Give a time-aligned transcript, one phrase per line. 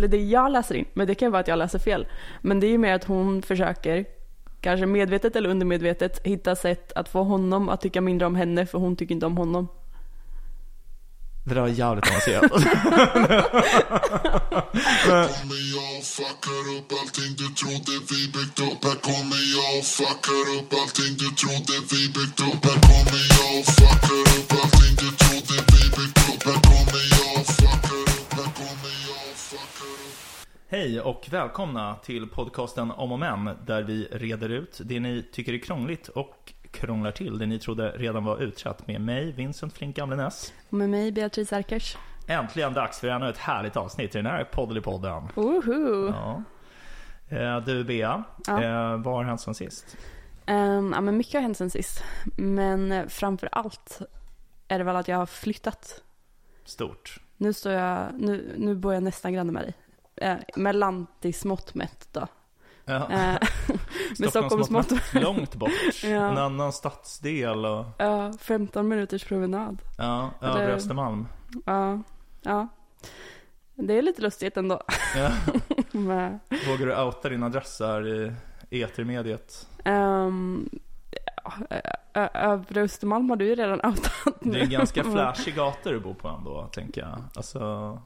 [0.00, 2.06] eller det jag läser in, men det kan ju vara att jag läser fel.
[2.40, 4.04] Men det är ju mer att hon försöker,
[4.60, 8.78] kanske medvetet eller undermedvetet, hitta sätt att få honom att tycka mindre om henne för
[8.78, 9.68] hon tycker inte om honom.
[11.44, 12.50] Det där var jävligt avancerat.
[15.30, 19.84] Kommer jag och fuckar upp allting du trodde vi byggt upp Här kommer jag och
[19.84, 24.49] fuckar upp allting du trodde vi byggt upp Här kommer jag och fuckar upp
[30.72, 35.52] Hej och välkomna till podcasten Om och Men där vi reder ut det ni tycker
[35.52, 39.96] är krångligt och krånglar till det ni trodde redan var utrett med mig, Vincent Flink
[39.96, 40.52] Gamlenäs.
[40.68, 41.96] Och med mig, Beatrice Erkers.
[42.26, 45.28] Äntligen dags för ännu ett härligt avsnitt i den här Poddelipodden.
[45.34, 46.06] Woho!
[46.08, 46.42] Ja.
[47.36, 48.62] Eh, Du Bea, Ja.
[48.62, 49.96] eh, vad har hänt sen sist?
[50.46, 52.04] Ehm, ja, men mycket har hänt sen sist.
[52.36, 53.98] Men eh, framför allt
[54.68, 56.02] är det väl att jag har flyttat.
[56.64, 57.20] Stort.
[57.36, 59.74] Nu står jag, nu, nu bor jag nästan granne med dig.
[60.20, 62.26] Eh, med lantismått mätt då.
[62.84, 62.94] Ja.
[63.10, 63.38] Eh,
[64.18, 64.92] med Stockholmsmått.
[65.14, 65.70] Långt bort.
[66.02, 66.08] Ja.
[66.30, 69.82] En annan stadsdel och Ja, 15 minuters promenad.
[69.98, 71.28] ja, Eller- övre Östermalm.
[71.66, 72.02] Ja,
[72.42, 72.68] ja.
[73.74, 74.80] Det är lite lustigt ändå.
[75.16, 75.30] Ja.
[75.98, 78.08] med, Vågar du outa din adress här
[78.70, 79.68] i etermediet?
[79.84, 80.80] ehm, ja,
[81.70, 81.80] ö-
[82.34, 84.52] Övre Östermalm har du ju redan outat nu.
[84.52, 87.22] Det är ganska flashig gata du bor på ändå, tänker jag.
[87.34, 87.58] Alltså,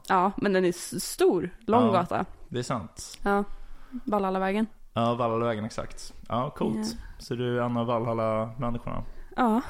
[0.07, 1.49] Ja, men den är stor.
[1.67, 1.91] Lång Ja.
[1.91, 2.25] gata.
[2.49, 3.17] det är sant.
[3.23, 3.43] Ja.
[4.03, 4.67] Vallallavägen.
[4.93, 6.13] Ja, Valhallavägen exakt.
[6.29, 6.77] Ja, coolt.
[6.77, 6.97] Ja.
[7.19, 9.03] Så du är en av Valhalla-människorna?
[9.35, 9.61] Ja.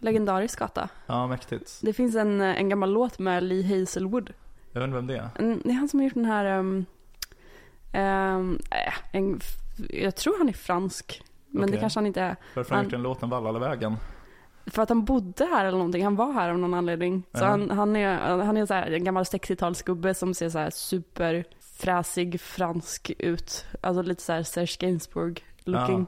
[0.00, 0.88] Legendarisk gata.
[1.06, 1.80] Ja, mäktigt.
[1.82, 4.32] Det finns en, en gammal låt med Lee Hazelwood.
[4.72, 5.28] Jag vet inte vem det är.
[5.38, 6.58] En- Det är han som har gjort den här...
[6.58, 6.86] Um,
[7.94, 9.40] um, äh, en,
[9.90, 11.22] jag tror han är fransk.
[11.50, 11.80] Men det Okej.
[11.80, 12.36] kanske han inte är.
[12.54, 13.96] Varför har han gjort en låt om Valhallavägen?
[14.66, 16.04] För att han bodde här eller någonting.
[16.04, 17.22] Han var här av någon anledning.
[17.32, 17.46] Så Ja.
[17.46, 22.40] han, han är, han är så här, en gammal 60-talsgubbe som ser så här superfräsig
[22.40, 23.66] fransk ut.
[23.80, 26.06] Alltså lite så här Serge Gainsbourg looking.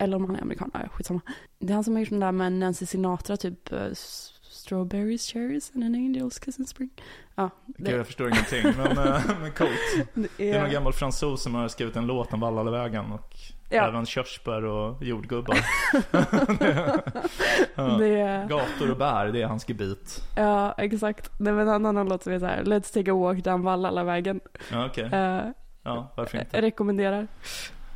[0.00, 1.20] Eller om han är amerikan, ja, skitsamma.
[1.58, 3.78] Det är han som har gjort den där med Nancy Sinatra, typ uh,
[4.42, 6.90] Strawberries, cherries and an angel's kiss in spring.
[7.34, 9.70] Ja, Gud, jag förstår ingenting, men, eh, men coolt.
[10.14, 13.34] det Det är någon är, gammal fransos som har skrivit en låt om Valhallavägen och
[13.68, 13.88] Ja.
[13.88, 15.58] även körsbär och jordgubbar.
[17.74, 17.82] ja.
[17.98, 20.22] det Gator och bär, det är hans gebit.
[20.36, 21.30] ja, exakt.
[21.40, 24.40] Nej men en annan låt som är så här, Let's take a walk down Vallallavägen.
[24.72, 25.04] Ja, okej.
[25.04, 25.50] Uh,
[25.88, 26.56] Ja, varför inte?
[26.56, 27.26] jag rekommenderar.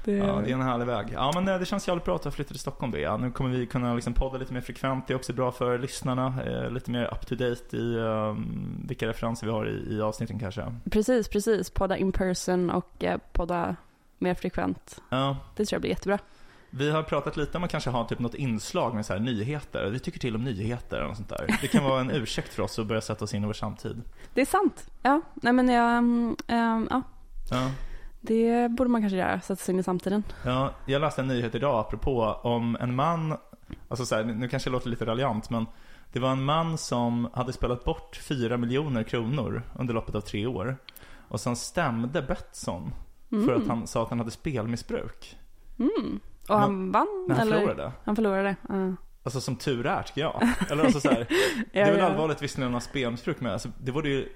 [0.05, 1.07] Det, Ja, det är en härlig väg.
[1.13, 3.17] Ja, men eh, det känns jävligt bra att jag flyttade till Stockholm, Bea.
[3.17, 5.07] Nu kommer vi kunna liksom podda lite mer frekvent.
[5.07, 6.35] Det är också bra för lyssnarna.
[6.47, 10.39] Eh, lite mer up to date i um, vilka referenser vi har i, i avsnitten
[10.39, 10.75] kanske.
[10.91, 11.71] Precis, precis.
[11.71, 13.77] Podda in person och eh, podda
[14.23, 15.01] mer frekvent.
[15.09, 16.19] Ja, Det tror jag blir jättebra.
[16.71, 19.91] vi har pratat lite om att kanske ha typ något inslag med så här nyheter.
[19.91, 21.59] Vi tycker till om nyheter och sånt där.
[21.61, 24.03] Det kan vara en ursäkt för oss att börja sätta oss in i vår samtid.
[24.35, 24.91] Det är sant.
[25.03, 26.37] Ja, nej men jag, ehm,
[26.91, 27.03] ja,
[27.51, 27.71] Ja.
[28.21, 30.23] det borde man kanske göra, sätta sig in i samtiden.
[30.45, 33.37] Ja, jag läste en nyhet idag apropå om en man,
[33.89, 35.67] alltså så här, nu kanske det låter lite raljant men
[36.13, 40.47] det var en man som hade spelat bort 4 miljoner kronor under loppet av tre
[40.47, 40.77] år.
[41.29, 42.93] Och sen stämde Betsson
[43.33, 45.37] för att han sa att han hade spelmissbruk.
[45.79, 46.21] Mm.
[46.49, 47.27] Och han vann?
[47.29, 47.57] När han eller?
[47.57, 47.93] förlorade.
[48.05, 48.57] Han förlorade.
[48.69, 48.95] ja.
[49.25, 50.49] Alltså som tur är tycker jag.
[50.71, 51.27] Eller alltså så här,
[51.73, 53.53] det är väl allvarligt visserligen att ha spelmissbruk med.
[53.53, 54.29] Alltså, det vore ju,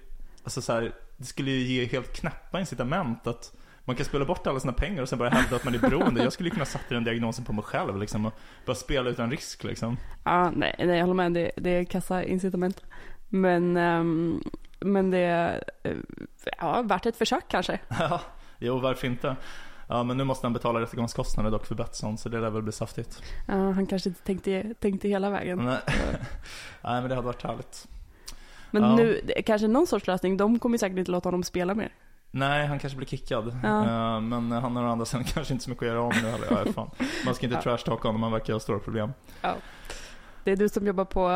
[0.44, 3.52] alltså så här, det skulle ju ge helt knäppa incitament att
[3.84, 6.22] man kan spela bort alla sina pengar och sen bara hävda att man är beroende.
[6.22, 8.32] Jag skulle ju kunna sätta den diagnosen på mig själv liksom och
[8.66, 9.96] bara spela utan risk liksom.
[10.24, 11.32] Ja, nej, nej, jag håller med.
[11.32, 12.82] Det, det är kassa incitament.
[13.28, 14.42] Men, ehm,
[14.80, 15.96] men det är eh,
[16.58, 17.80] ja, värt ett försök kanske.
[17.88, 18.20] Ja,
[18.58, 19.36] jo varför inte?
[19.88, 22.72] Ja men nu måste han betala rättegångskostnader dock för Betsson så det lär väl bli
[22.72, 23.22] saftigt.
[23.48, 25.58] Ja, han kanske inte tänkte, tänkte hela vägen.
[25.64, 25.78] Nej.
[26.84, 27.88] Nej men det hade varit härligt.
[28.70, 28.96] Men Ja.
[28.96, 30.36] nu, kanske någon sorts lösning.
[30.36, 31.92] De kommer säkert inte låta honom spela mer.
[32.30, 33.56] Nej, han kanske blir kickad.
[33.62, 33.80] Ja.
[34.16, 36.28] Eh, Men han har å andra sidan kanske inte så mycket att göra om nu
[36.28, 36.46] heller.
[36.66, 36.90] Ja, fan.
[37.26, 37.62] Man ska inte Ja.
[37.62, 39.10] trashtalka honom, han verkar ha stora problem.
[40.44, 41.30] Det är du som jobbar på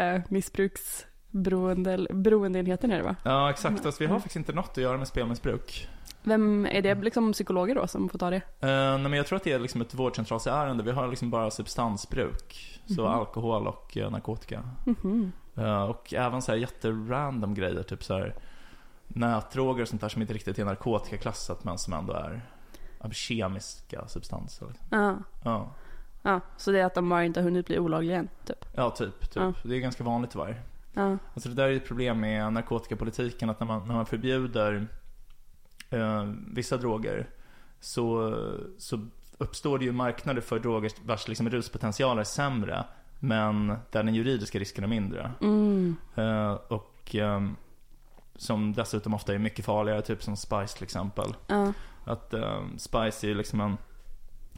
[0.00, 3.16] eh, missbruksberoende, beroendeenheten är det va?
[3.22, 3.82] Ja, exakt.
[3.82, 5.88] Fast vi har faktiskt inte något att göra med spelmissbruk.
[6.26, 8.36] Vem, är det liksom psykologer då som får ta det?
[8.36, 10.82] Uh, nej, men jag tror att det är liksom ett vårdcentralsärende.
[10.84, 12.80] Vi har liksom bara substansbruk.
[12.86, 13.12] Så Mhm.
[13.12, 14.62] alkohol och eh, narkotika.
[14.84, 15.32] Mhm.
[15.56, 17.82] Eh, och även så här jätterandom grejer.
[17.82, 18.34] Typ så här
[19.08, 22.40] nätdroger och sånt där som inte riktigt är narkotikaklassat men som ändå är
[23.12, 24.68] kemiska substanser.
[24.90, 25.16] Ja.
[25.44, 25.70] Ja,
[26.22, 28.64] ja, så det är att de bara inte har hunnit bli olagliga än, typ.
[28.74, 29.20] ja typ.
[29.20, 29.36] typ.
[29.36, 29.52] Ja.
[29.62, 30.62] Det är ganska vanligt tyvärr.
[30.94, 31.16] Ja.
[31.34, 34.86] Alltså det där är ett problem med narkotikapolitiken att när man, när man förbjuder
[35.90, 37.28] eh, vissa droger
[37.80, 38.34] så,
[38.78, 39.06] så
[39.38, 42.84] uppstår det ju marknader för droger vars liksom ruspotential är sämre
[43.18, 45.32] men där den juridiska risken är mindre.
[45.40, 45.96] Mm.
[46.14, 47.56] Eh, och ehm,
[48.36, 51.34] som dessutom ofta är mycket farligare, typ som Spice till exempel.
[51.46, 51.72] Ja.
[52.04, 53.76] Att eh, Spice är ju liksom en,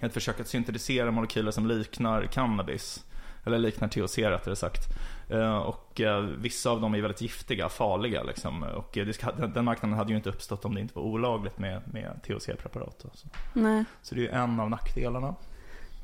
[0.01, 3.05] ett försök att syntetisera molekyler som liknar cannabis.
[3.49, 4.83] Eller liknar THC rättare sagt.
[5.29, 8.63] Eh, och eh, vissa av dem är väldigt giftiga, farliga liksom.
[8.63, 9.07] Och eh,
[9.37, 13.07] den, den marknaden hade ju inte uppstått om det inte var olagligt med, med THC-preparat.
[13.15, 13.29] Så.
[13.53, 13.85] Nej.
[14.03, 15.35] så det är ju en av nackdelarna.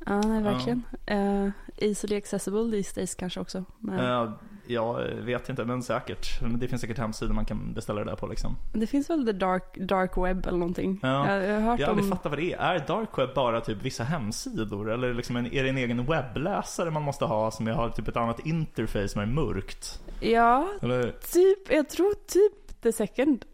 [0.07, 0.83] Ja, nej, verkligen.
[1.11, 3.65] Uh, easily accessible these days kanske också.
[3.79, 4.33] Men Eh,
[4.67, 6.41] jag vet inte, men säkert.
[6.61, 8.57] Det finns säkert hemsidor man kan beställa det där på liksom.
[8.73, 11.01] Det finns väl the dark, dark web eller någonting.
[11.03, 11.31] Ja.
[11.31, 12.17] Jag, jag har hört Jag har aldrig om...
[12.17, 12.75] fattat vad det är.
[12.75, 14.93] Är dark web bara typ vissa hemsidor?
[14.93, 18.17] Eller liksom en, är det en egen webbläsare man måste ha som har typ ett
[18.17, 20.03] annat interface som är mörkt?
[20.21, 21.03] Ja, Eller,
[21.33, 21.73] typ.
[21.73, 23.45] Jag tror typ the second.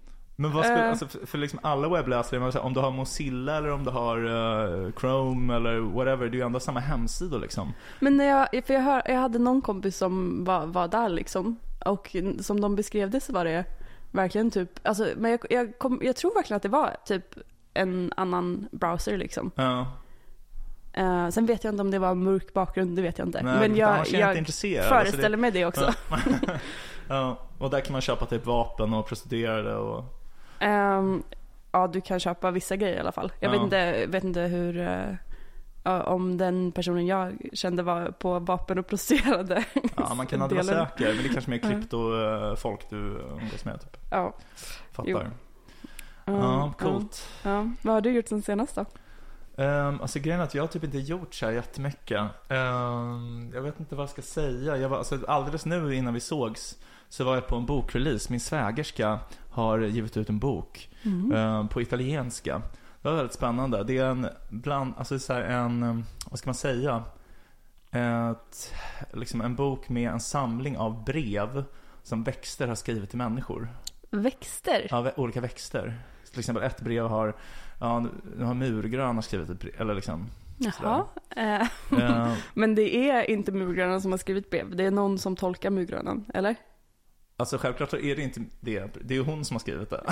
[0.41, 0.91] Men vad skulle, Eh.
[0.91, 4.17] alltså för, för liksom alla webbläsare, man om du har Mozilla eller om du har
[4.19, 7.73] eh, Chrome eller whatever, det är ju ändå samma hemsidor liksom.
[8.01, 11.57] Men när jag, för jag, hör, jag hade någon kompis som var, var där liksom.
[11.87, 13.65] Och som de beskrev det så var det
[14.11, 17.25] verkligen typ, alltså, men jag, jag, kom, jag tror verkligen att det var typ
[17.75, 19.51] en annan browser liksom.
[19.55, 19.87] Ja.
[20.93, 23.43] Eh, sen vet jag inte om det var mörk bakgrund, det vet jag inte.
[23.43, 24.39] Nej, men jag, jag.
[24.39, 25.95] Alltså, det- föreställer mig det också.
[26.11, 26.19] Ja.
[27.09, 30.05] ja, och där kan man köpa typ vapen och prostituerade och...
[30.61, 31.23] Ehm,
[31.73, 33.33] ja, du kan köpa vissa grejer i alla fall.
[33.41, 33.53] Jag Ja.
[33.53, 35.15] vet, inte, vet inte hur, eh,
[35.85, 39.65] ja, om den personen jag kände var på vapen och prostituerade.
[39.97, 43.81] Ja, man kan aldrig vara säker, men det är kanske mer kryptofolk du umgås med
[43.81, 43.97] typ.
[44.11, 44.35] Ja.
[44.93, 45.11] Fattar.
[45.11, 45.19] Jo.
[45.19, 45.25] Ja,
[46.63, 47.29] Mm, coolt.
[47.43, 47.71] Ja, ja.
[47.83, 48.85] Vad har du gjort sen senast då?
[49.65, 52.21] Um, alltså grejen är att jag har typ inte gjort så här jättemycket.
[52.49, 54.77] Ehm, jag vet inte vad jag ska säga.
[54.77, 56.79] Jag var, alltså, alldeles nu innan vi sågs
[57.09, 58.27] så var jag på en bokrelease.
[58.31, 59.19] Min svägerska
[59.51, 60.91] har givit ut en bok
[61.35, 62.63] ehm, på italienska.
[63.03, 63.85] Det var väldigt spännande.
[63.85, 67.05] Det är en bland, alltså så en, um, vad ska man säga?
[67.91, 68.75] Ett,
[69.13, 71.65] liksom en bok med en samling av brev
[72.03, 73.69] som växter har skrivit till människor.
[74.11, 74.87] Växter?
[74.91, 75.99] Ja, olika växter.
[76.31, 77.37] Till exempel ett brev har,
[77.81, 78.07] ja,
[78.37, 80.27] nu har murgröna skrivit ett brev, eller liksom.
[80.59, 81.05] Jaha.
[81.37, 84.77] Eh, Eh, men det är inte murgrönan som har skrivit brev.
[84.77, 86.57] Det är någon som tolkar murgrönan, eller?
[87.41, 90.03] Alltså självklart så är det inte det, det är hon som har skrivit det.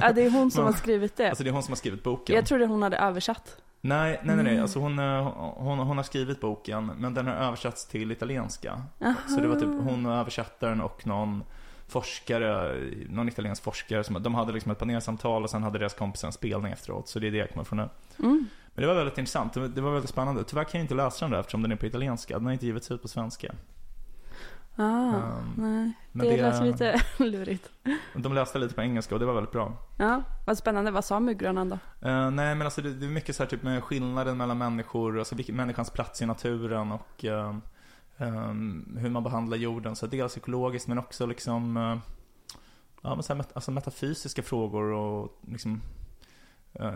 [0.00, 1.28] Ja, det är hon som har skrivit det.
[1.28, 2.36] Alltså det är hon som har skrivit boken.
[2.36, 3.56] Jag trodde hon hade översatt.
[3.80, 4.52] Nej, nej, nej, nej.
[4.52, 4.62] Mm.
[4.62, 5.22] Alltså hon, eh,
[5.56, 8.82] hon, hon har skrivit boken, men den har översatts till italienska.
[9.28, 11.44] Så det var typ hon och översättaren och någon
[11.88, 12.76] forskare,
[13.08, 16.32] någon italiensk forskare, som, de hade liksom ett panelsamtal och sen hade deras kompisar en
[16.32, 17.08] spelning efteråt.
[17.08, 17.88] Så det är det jag kommer från nu.
[18.18, 18.46] Mm.
[18.74, 20.44] Men det var väldigt intressant, det var, det var väldigt spännande.
[20.44, 22.34] Tyvärr kan jag inte läsa den där eftersom den är på italienska.
[22.34, 23.52] Den har inte givits ut på svenska.
[24.78, 24.82] Ah,
[25.38, 25.92] Um, nej.
[26.12, 27.70] men det, det- lät lite lurigt.
[28.14, 29.72] De läste lite på engelska och det var väldigt bra.
[29.98, 30.90] Ja, vad spännande.
[30.90, 31.78] Vad sa murgrönan då?
[32.08, 35.18] Eh, nej men alltså det, det är mycket så här typ med skillnaden mellan människor,
[35.18, 37.56] alltså vilken, människans plats i naturen och eh,
[38.18, 39.96] ehm, hur man behandlar jorden.
[39.96, 41.96] Så dels psykologiskt men också liksom eh,
[43.02, 45.80] ja, men så här, met- alltså metafysiska frågor och liksom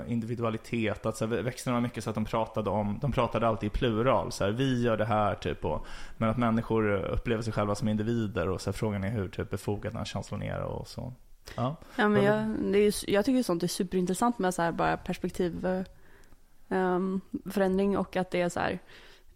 [0.08, 1.06] individualitet.
[1.06, 3.70] Att så här, växterna var mycket så att de pratade om, de pratade alltid i
[3.70, 4.32] plural.
[4.32, 5.64] Så här, vi gör det här typ.
[5.64, 5.86] Och,
[6.16, 9.50] men att människor upplever sig själva som individer och så här, frågan är hur typ
[9.50, 11.12] befogad den känslan är och så.
[11.56, 11.76] Ja.
[11.96, 14.96] Ja, men jag, det är, ju- jag tycker sånt är superintressant med så här bara
[14.96, 15.82] perspektiv eh,
[16.68, 18.78] ehm, förändring och att det är så här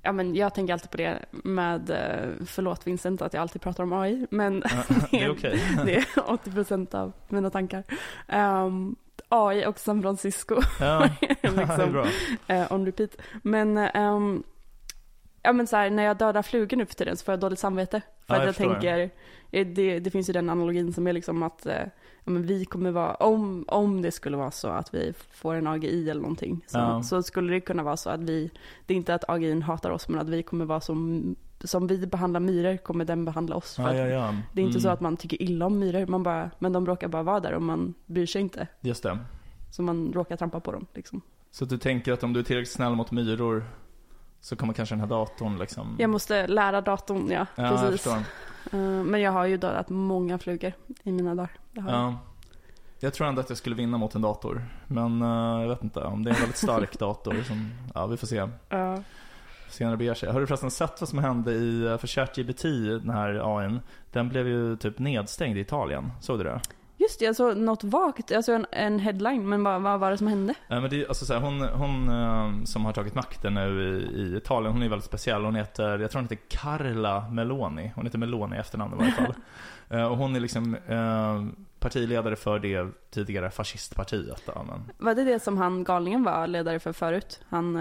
[0.06, 3.82] Ja, men jag tänker alltid på det med, eh, förlåt Vincent att jag alltid pratar
[3.82, 4.60] om AI, men
[5.10, 7.84] det är det är 80% av mina tankar.
[8.28, 8.96] Ehm,
[9.28, 11.08] AI och San Francisco, Ja,
[11.42, 12.06] liksom, bra.
[12.46, 13.10] eh, on repeat.
[13.42, 14.42] Men, ehm,
[15.42, 17.58] ja men så här, när jag dödar flugor nu för tiden så får jag dåligt
[17.58, 18.00] samvete.
[18.26, 18.72] För Ja, att jag jag, förstår.
[18.72, 19.10] tänker,
[19.50, 21.74] eh, det, det finns ju den analogin som är liksom att eh,
[22.24, 25.66] ja, men vi kommer vara, om, om det skulle vara så att vi får en
[25.66, 27.02] AGI eller någonting, så, Ja.
[27.02, 28.50] så skulle det kunna vara så att vi,
[28.86, 32.06] det är inte att AGI hatar oss, men att vi kommer vara som, som vi
[32.06, 33.74] behandlar myror kommer den behandla oss.
[33.76, 34.34] För Ja, att ja, ja.
[34.52, 36.86] Det är inte Mm, så att man tycker illa om myror, man bara, men de
[36.86, 38.66] råkar bara vara där och man bryr sig inte.
[38.80, 39.18] Just det.
[39.70, 41.20] Så man råkar trampa på dem liksom.
[41.50, 43.64] Så du tänker att om du är tillräckligt snäll mot myror
[44.40, 45.96] så kommer kanske den här datorn liksom...
[45.98, 47.90] Jag måste lära datorn, ja, ja, jag precis.
[48.02, 48.16] förstår.
[48.78, 51.50] Eh, men jag har ju dödat många flugor i mina dagar.
[51.72, 51.84] Jag.
[51.88, 52.18] Ja.
[53.00, 54.64] Jag tror ändå att jag skulle vinna mot en dator.
[54.86, 58.16] Men eh, jag vet inte, om det är en väldigt stark dator som, ja vi
[58.16, 58.48] får se.
[58.68, 59.02] Ja.
[59.74, 60.32] Senare beger sig.
[60.32, 62.62] Har du förresten sett vad som hände i, eh, för ChatGPT,
[63.02, 63.80] den här AIn?
[64.12, 66.12] Den blev ju typ nedstängd i Italien.
[66.20, 66.60] Såg du det?
[66.96, 70.10] Just det, jag såg något vagt, jag såg en, en headline, men vad, vad var
[70.10, 70.54] det som hände?
[70.68, 74.20] Eh, Men det alltså så här, hon, hon eh, som har tagit makten nu i,
[74.20, 75.44] i Italien, hon är väldigt speciell.
[75.44, 77.92] Hon heter, jag tror hon heter Carla Meloni.
[77.94, 79.34] Hon heter Meloni i efternamn i varje fall.
[79.88, 80.76] Eh, och hon är liksom
[81.78, 84.42] partiledare för det tidigare fascistpartiet.
[84.46, 87.40] Då, men, Var det det som han galningen var ledare för förut?
[87.48, 87.76] Han,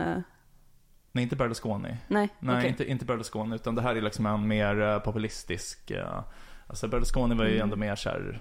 [1.14, 1.98] nej, inte Berlusconi.
[2.08, 2.70] nej, Nej, okej.
[2.70, 5.92] inte, inte Berlusconi, utan det här är liksom en mer eh, populistisk...
[5.92, 6.20] eh,
[6.68, 7.64] alltså Berlusconi var ju Mm.
[7.64, 8.40] ändå mer så här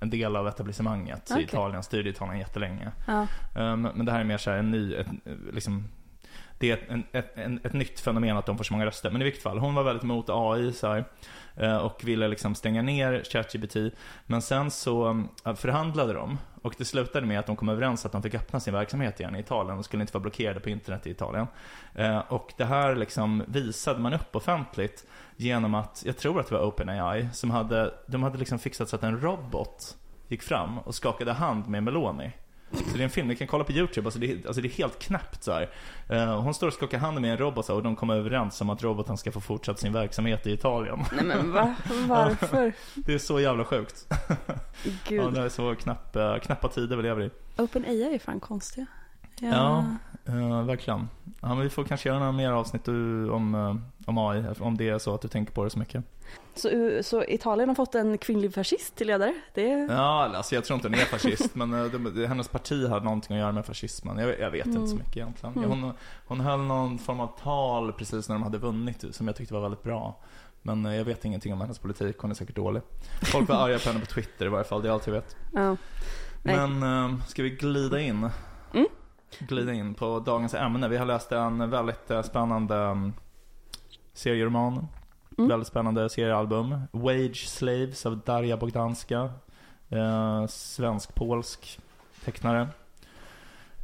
[0.00, 1.42] en del av etablissemanget Okej.
[1.42, 2.92] i Italien, styrde Italien jättelänge.
[3.06, 3.26] Ja.
[3.54, 5.06] Um, men det här är mer så här en ny, ett,
[5.52, 5.84] liksom,
[6.58, 9.10] det är ett, en, ett, en, ett nytt fenomen att de får så många röster.
[9.10, 11.04] Men i vilket fall, hon var väldigt emot AI så här,
[11.56, 13.76] eh, och ville liksom stänga ner ChatGPT.
[14.26, 18.12] Men sen så eh, förhandlade de och det slutade med att de kom överens att
[18.12, 19.76] de fick öppna sin verksamhet igen i Italien.
[19.76, 21.46] De skulle inte vara blockerade på internet i Italien.
[21.94, 25.06] Eh, och det här liksom visade man upp offentligt
[25.36, 28.96] genom att, jag tror att det var OpenAI, som hade, de hade liksom fixat så
[28.96, 29.96] att en robot
[30.28, 32.32] gick fram och skakade hand med Meloni.
[32.76, 34.68] Så det är en film, ni kan kolla på YouTube, alltså det, är, alltså det
[34.68, 35.70] är helt knäppt så här.
[36.08, 38.60] Eh, hon står och skakar hand med en robot så här, och de kommer överens
[38.60, 41.04] om att roboten ska få fortsätta sin verksamhet i Italien.
[41.12, 41.74] Nej men va?
[42.08, 42.72] Varför?
[42.94, 44.06] Det är så jävla sjukt.
[44.28, 44.44] Ja,
[45.08, 45.32] Gud.
[45.32, 47.30] det är så knapp, eh, knappa tider vi lever i.
[47.56, 48.86] OpenAI är fan konstiga.
[49.40, 49.84] Ja.
[50.26, 51.08] Eh, verkligen.
[51.40, 53.76] Ja, vi får kanske göra några mer avsnitt om, eh,
[54.08, 56.04] om AI, om det är så att du tänker på det så mycket.
[56.54, 56.68] Så,
[57.02, 59.34] så Italien har fått en kvinnlig fascist till ledare?
[59.54, 59.92] Det är...
[59.92, 63.36] Ja, alltså jag tror inte hon är fascist, men eh, det, hennes parti hade någonting
[63.36, 64.18] att göra med fascismen.
[64.18, 64.98] Jag, jag vet inte så Mm.
[64.98, 65.56] mycket egentligen.
[65.56, 65.70] Mm.
[65.70, 65.92] Hon,
[66.26, 69.60] hon höll någon form av tal precis när de hade vunnit, som jag tyckte var
[69.60, 70.20] väldigt bra.
[70.62, 72.82] Men jag vet ingenting om hennes politik, hon är säkert dålig.
[73.22, 75.36] Folk var arga på henne på Twitter i varje fall, det är allt jag vet.
[75.52, 75.76] Ja.
[76.42, 78.28] Men ska vi glida in?
[78.74, 78.86] Mm.
[79.38, 80.88] Glida in på dagens ämne.
[80.88, 83.12] Vi har läst en väldigt eh, spännande um,
[84.12, 84.86] serieroman.
[85.38, 85.48] Mm.
[85.48, 86.80] Väldigt spännande seriealbum.
[86.92, 89.30] Wage Slaves av Darja Bogdanska.
[89.88, 91.78] Eh, Svensk-polsk
[92.24, 92.68] tecknare.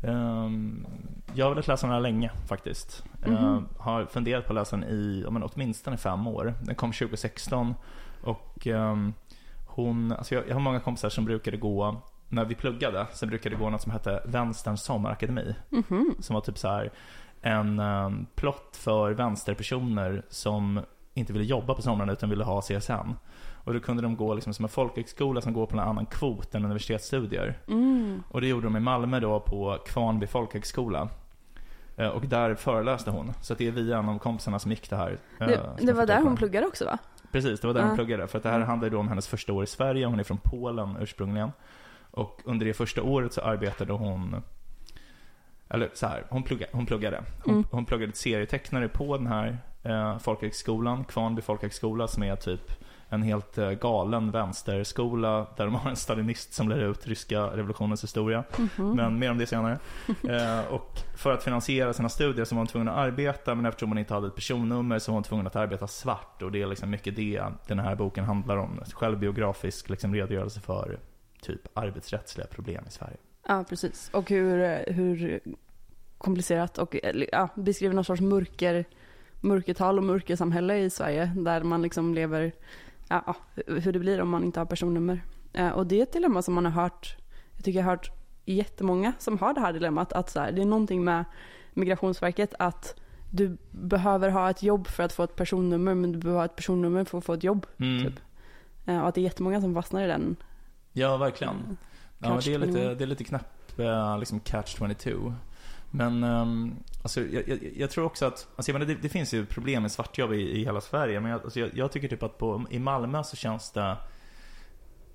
[0.02, 0.86] Ehm,
[1.34, 3.04] jag har velat läsa den här länge faktiskt.
[3.26, 3.68] Eh, Mhm.
[3.78, 6.54] har funderat på att läsa den i men åtminstone fem år.
[6.62, 7.74] Den kom 2016.
[8.22, 9.12] Och ehm,
[9.66, 13.54] hon, alltså jag, jag har många kompisar som brukade gå, när vi pluggade, så brukade
[13.56, 15.54] det gå något som hette Vänsterns sommarakademi.
[15.68, 16.14] Mhm.
[16.20, 16.90] Som var typ så här
[17.42, 20.80] en um, plott för vänsterpersoner som
[21.14, 23.14] inte ville jobba på somrarna utan ville ha CSN.
[23.64, 26.54] Och då kunde de gå liksom som en folkhögskola som går på en annan kvot
[26.54, 27.58] än universitetsstudier.
[27.68, 28.22] Mm.
[28.28, 31.08] Och det gjorde de i Malmö då på Kvarnby folkhögskola.
[31.96, 33.32] Eh, Och där föreläste hon.
[33.40, 35.18] Så det är via en av kompisarna som gick det här.
[35.40, 36.98] eh, Det, det var där hon pluggade också va?
[37.32, 38.26] Precis, det var där hon pluggade.
[38.26, 40.06] För att det här handlar ju då om hennes första år i Sverige.
[40.06, 41.50] Hon är från Polen ursprungligen.
[42.10, 44.42] Och under det första året så arbetade hon
[45.68, 47.22] eller så här, hon, plugga, hon pluggade.
[47.44, 47.66] Hon, Mm.
[47.70, 52.72] hon pluggade serietecknare på den här eh, folkhögskolan, Kvarnby folkhögskola, som är typ
[53.08, 58.02] en helt eh, galen vänsterskola där de har en stalinist som lär ut ryska revolutionens
[58.04, 58.44] historia.
[58.58, 58.90] Mhm.
[58.96, 59.78] Men mer om det senare.
[60.28, 63.88] Eh, och för att finansiera sina studier så var hon tvungen att arbeta, men eftersom
[63.88, 66.42] hon inte hade ett personnummer så var hon tvungen att arbeta svart.
[66.42, 68.80] Och det är liksom mycket det den här boken handlar om.
[68.94, 70.98] Självbiografisk liksom redogörelse för
[71.42, 73.16] typ arbetsrättsliga problem i Sverige.
[73.48, 74.10] Ja, precis.
[74.12, 75.40] Och hur, hur
[76.18, 76.96] komplicerat och
[77.32, 78.84] ja, beskriver någon sorts mörker,
[79.40, 82.52] mörkertal och mörkersamhälle i Sverige där man liksom lever,
[83.08, 85.20] ja, ja, hur det blir om man inte har personnummer.
[85.52, 87.16] Eh, Och det är ett dilemma som man har hört,
[87.56, 88.10] jag tycker jag har hört
[88.44, 91.24] jättemånga som har det här dilemmat att så här, det är någonting med
[91.74, 92.94] Migrationsverket att
[93.30, 96.56] du behöver ha ett jobb för att få ett personnummer men du behöver ha ett
[96.56, 97.66] personnummer för att få ett jobb.
[97.78, 98.04] Mm.
[98.04, 98.20] Typ.
[98.86, 100.36] Eh, Och att det är jättemånga som fastnar i den.
[100.92, 101.76] Ja, verkligen.
[102.18, 102.98] Ja, men Catch det, är lite, 21.
[102.98, 105.34] det är lite knappt eh, liksom catch 22.
[105.90, 109.34] Men um, alltså, jag, jag, jag tror också att, alltså, jag menar, det, det finns
[109.34, 111.20] ju problem med svartjobb i, i hela Sverige.
[111.20, 113.96] Men jag, alltså, jag, jag tycker typ att på, i Malmö så känns det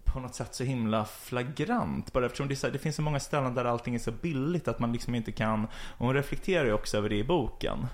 [0.04, 2.14] på något sätt så himla flagrant.
[2.14, 4.68] Bara eftersom det, så här, det finns så många ställen där allting är så billigt
[4.68, 7.88] att man liksom inte kan, och hon reflekterar ju också över det i boken.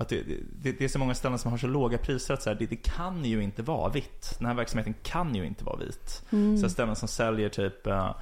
[0.00, 0.22] Att det,
[0.62, 2.66] det, det är så många ställen som har så låga priser att så här, det,
[2.66, 4.34] det kan ju inte vara vitt.
[4.38, 6.24] Den här verksamheten kan ju inte vara vit.
[6.30, 6.58] Mm.
[6.58, 8.12] Så ställen som säljer typ, eh,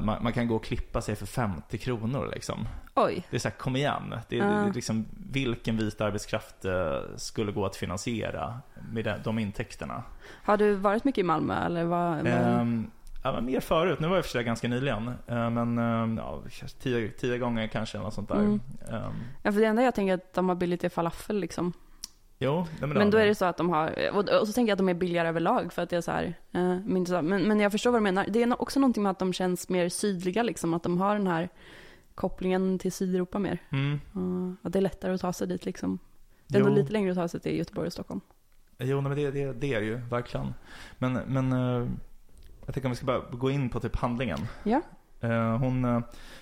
[0.00, 2.68] man, man kan gå och klippa sig för 50 kronor liksom.
[2.94, 3.26] Oj.
[3.30, 4.14] Det är så här, kom igen.
[4.28, 4.44] Det, Ja.
[4.44, 8.60] det, är liksom, vilken vit arbetskraft eh, skulle gå att finansiera
[8.92, 10.02] med de, de intäkterna?
[10.42, 12.26] Har du varit mycket i Malmö eller vad?
[12.26, 12.90] Ehm,
[13.26, 14.00] ja, men mer förut.
[14.00, 15.08] Nu var jag för sig ganska nyligen.
[15.08, 16.42] Eh, men ehm, ja,
[16.78, 18.34] tio, tio gånger kanske, eller sånt där.
[18.34, 18.60] Mm.
[18.90, 21.72] Ehm, Ja, för det enda jag tänker att de har billigt är falafel liksom.
[22.38, 24.78] jo, nej, Men då är det så att de har, och, så tänker jag att
[24.78, 27.72] de är billigare överlag för att det är så här, eh, men, men, men jag
[27.72, 28.26] förstår vad du menar.
[28.28, 31.26] Det är också någonting med att de känns mer sydliga liksom, att de har den
[31.26, 31.48] här
[32.14, 33.58] kopplingen till Sydeuropa mer.
[33.72, 34.00] Mm.
[34.60, 35.98] Och att det är lättare att ta sig dit liksom.
[36.46, 38.20] Det är ändå lite längre att ta sig till Göteborg och Stockholm.
[38.78, 40.54] Jo, men det, det, det är det ju, verkligen.
[40.98, 41.88] Men, men eh,
[42.66, 44.38] jag tänker om vi ska bara gå in på typ handlingen.
[44.64, 44.80] Ja.
[45.20, 46.00] Eh, hon eh,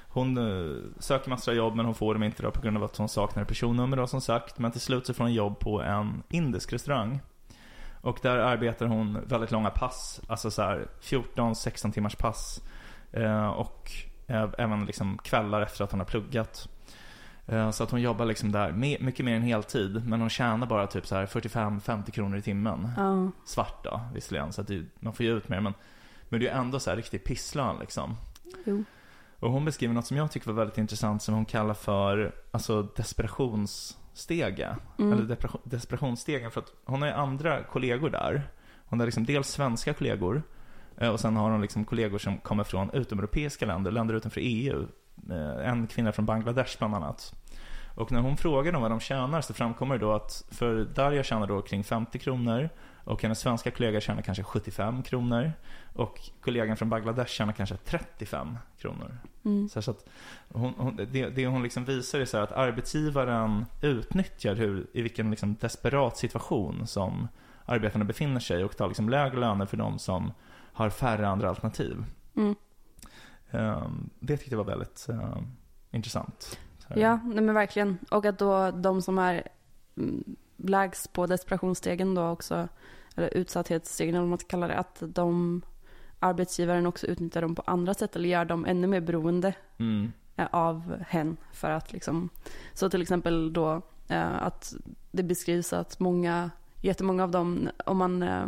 [0.08, 2.84] hon eh, söker massor av jobb men hon får dem inte då på grund av
[2.84, 4.58] att hon saknar personnummer då som sagt.
[4.58, 7.20] Men till slut så får hon jobb på en indisk restaurang.
[8.00, 12.60] Och där arbetar hon väldigt långa pass, alltså så här 14-16 timmars pass.
[13.56, 13.90] Och
[14.58, 16.68] även liksom kvällar efter att hon har pluggat.
[17.72, 20.08] Så att hon jobbar liksom där mycket mer än heltid.
[20.08, 23.30] Men hon tjänar bara typ så här 45-50 kronor i timmen Ja.
[23.44, 24.52] svart då, visserligen.
[24.52, 25.60] Så att man får ju ut mer.
[25.60, 25.74] Men,
[26.34, 28.16] Men det är ändå så här riktig pisslön liksom.
[28.64, 28.84] Jo.
[29.38, 32.82] Och hon beskriver något som jag tycker var väldigt intressant som hon kallar för alltså
[32.82, 34.76] desperationsstege.
[34.98, 35.12] Mm.
[35.12, 36.50] Eller desperationsstegen.
[36.50, 38.42] För att hon har ju andra kollegor där.
[38.86, 40.42] Hon har liksom dels svenska kollegor.
[40.98, 44.86] eh, Och sen har hon liksom kollegor som kommer från utomeuropeiska länder, länder utanför EU.
[45.30, 47.34] Eh, En kvinna från Bangladesh bland annat.
[47.96, 51.22] Och när hon frågar dem vad de tjänar så framkommer det då att för Darja
[51.22, 52.68] tjänar då kring 50 kronor
[53.04, 55.52] och hennes svenska kollega tjänar kanske 75 kronor
[55.94, 59.18] och kollegan från Bangladesh tjänar kanske 35 kronor.
[59.44, 59.68] Mm.
[59.68, 60.08] Så, att
[60.48, 65.02] hon, hon, det, det hon liksom visar är så här att arbetsgivaren utnyttjar hur, i
[65.02, 67.28] vilken liksom desperat situation som
[67.64, 70.32] arbetarna befinner sig och tar liksom lägre löner för de som
[70.72, 72.04] har färre andra alternativ.
[72.36, 72.54] Mm.
[73.50, 75.46] Ehm, det tyckte jag var väldigt ehm,
[75.90, 76.58] intressant.
[76.88, 76.96] Här.
[76.96, 77.98] Ja, nej men verkligen.
[78.10, 79.48] Och att då de som är
[79.96, 82.68] mm, lägst på desperationsstegen då också,
[83.16, 85.62] eller utsatthetsstegen eller vad man ska kalla det, att de
[86.24, 90.12] arbetsgivaren också utnyttjar dem på andra sätt eller gör dem ännu mer beroende Mm.
[90.36, 92.28] eh, av hen för att liksom,
[92.72, 94.74] så till exempel då eh, att
[95.10, 96.50] det beskrivs att många,
[96.82, 98.46] jättemånga av dem, om man eh,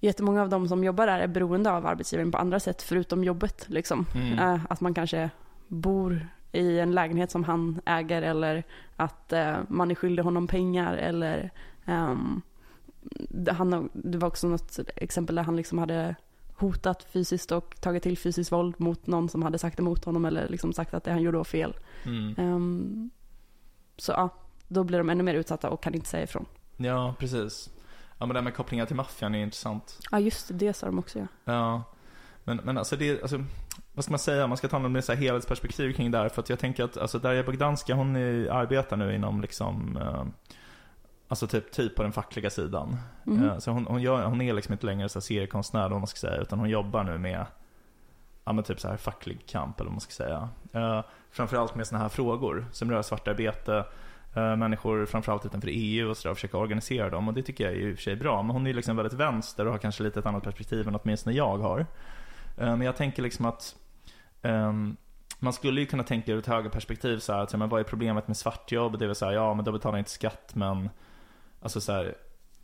[0.00, 3.68] Jättemånga av dem som jobbar där är beroende av arbetsgivaren på andra sätt förutom jobbet.
[3.68, 4.06] Liksom.
[4.14, 4.38] Mm.
[4.38, 5.30] Eh, att man kanske
[5.68, 8.64] bor i en lägenhet som han äger eller
[8.96, 11.50] att eh, man är skyldig honom pengar eller
[11.84, 12.42] ehm,
[13.50, 16.14] han, det var också något exempel där han liksom hade
[16.54, 20.48] hotat fysiskt och tagit till fysiskt våld mot någon som hade sagt emot honom eller
[20.48, 21.76] liksom sagt att det han gjorde var fel.
[22.04, 22.34] Mm.
[22.38, 23.10] Ehm,
[23.96, 24.34] så ja,
[24.68, 26.46] då blir de ännu mer utsatta och kan inte säga ifrån.
[26.76, 27.70] Ja, precis.
[28.18, 29.98] Ja, men det här med kopplingar till maffian är intressant.
[30.10, 31.26] Ja just det, det sa de också ja.
[31.44, 31.82] Ja,
[32.44, 33.44] men, men alltså det, alltså,
[33.94, 36.28] vad ska man säga, man ska ta något mer så här helhetsperspektiv kring det här.
[36.28, 40.24] För att jag tänker att, alltså Darja Bogdanska hon är, arbetar nu inom liksom, eh,
[41.28, 42.96] alltså typ, typ på den fackliga sidan.
[43.24, 43.48] Mhm.
[43.48, 46.18] Eh, så hon, hon, gör, hon är liksom inte längre så seriekonstnär vad man ska
[46.18, 47.46] säga, utan hon jobbar nu med,
[48.44, 50.48] ja men typ så här facklig kamp eller vad man ska säga.
[50.72, 53.84] Eh, framförallt med sådana här frågor som rör svartarbete,
[54.34, 57.28] eh, människor framförallt utanför EU och sådär, försöka organisera dem.
[57.28, 58.42] Och det tycker jag är i och för sig bra.
[58.42, 60.94] Men hon är ju liksom väldigt vänster och har kanske lite ett annat perspektiv än
[61.02, 61.86] åtminstone jag har.
[62.56, 63.76] Men jag tänker liksom att
[64.42, 64.96] ehm,
[65.38, 68.28] man skulle ju kunna tänka ur ett högerperspektiv så här, att men vad är problemet
[68.28, 68.98] med svartjobb?
[68.98, 70.90] Det är väl så här, ja men då betalar jag inte skatt men
[71.60, 72.14] Alltså så här,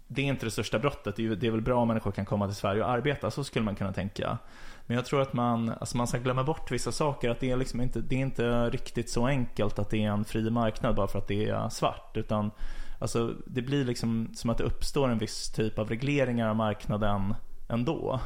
[0.06, 1.16] det är inte det största brottet.
[1.16, 3.30] Det är, det är väl bra om människor kan komma till Sverige och arbeta.
[3.30, 4.38] Så skulle man kunna tänka.
[4.86, 7.30] Men jag tror att man, alltså man ska glömma bort vissa saker.
[7.30, 10.24] Att det är liksom inte, det är inte riktigt så enkelt att det är en
[10.24, 12.16] fri marknad bara för att det är svart.
[12.16, 12.50] Utan
[13.00, 17.34] alltså, det blir liksom som att det uppstår en viss typ av regleringar av marknaden
[17.68, 18.20] ändå.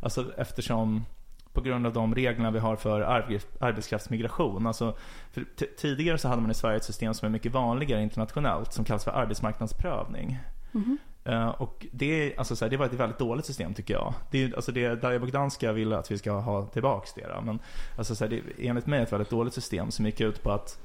[0.00, 1.04] Alltså eftersom
[1.52, 4.66] på grund av de reglerna vi har för arbets- arbetskraftsmigration.
[4.66, 4.96] Alltså,
[5.32, 5.44] för
[5.78, 9.04] tidigare så hade man i Sverige ett system som är mycket vanligare internationellt som kallas
[9.04, 10.38] för arbetsmarknadsprövning.
[10.72, 10.98] Mhm.
[11.24, 14.14] Eh, och det, alltså, så här, det var ett väldigt dåligt system tycker jag.
[14.30, 17.26] Det, är- alltså, det, Darja Bogdanska vill att vi ska ha tillbaks det.
[17.34, 17.40] Då.
[17.40, 17.58] Men
[17.98, 20.78] alltså, så här, det enligt mig ett väldigt dåligt system som gick ut på att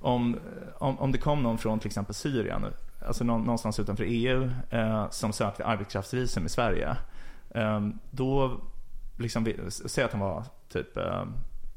[0.00, 0.36] om,
[0.78, 2.64] om, om det kom någon från till exempel Syrien,
[3.06, 6.96] alltså någon, någonstans utanför EU, eh, som sökte arbetskraftsvisum i Sverige.
[7.50, 8.60] Eh, då,
[9.18, 9.46] liksom,
[9.86, 11.24] säg att han var typ eh,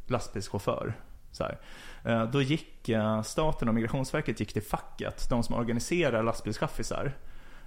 [0.08, 0.94] lastbilschaufför.
[1.32, 1.60] Så här.
[2.04, 7.12] Eh, Då gick eh, staten och Migrationsverket gick till facket, de som organiserar lastbilschaffisar.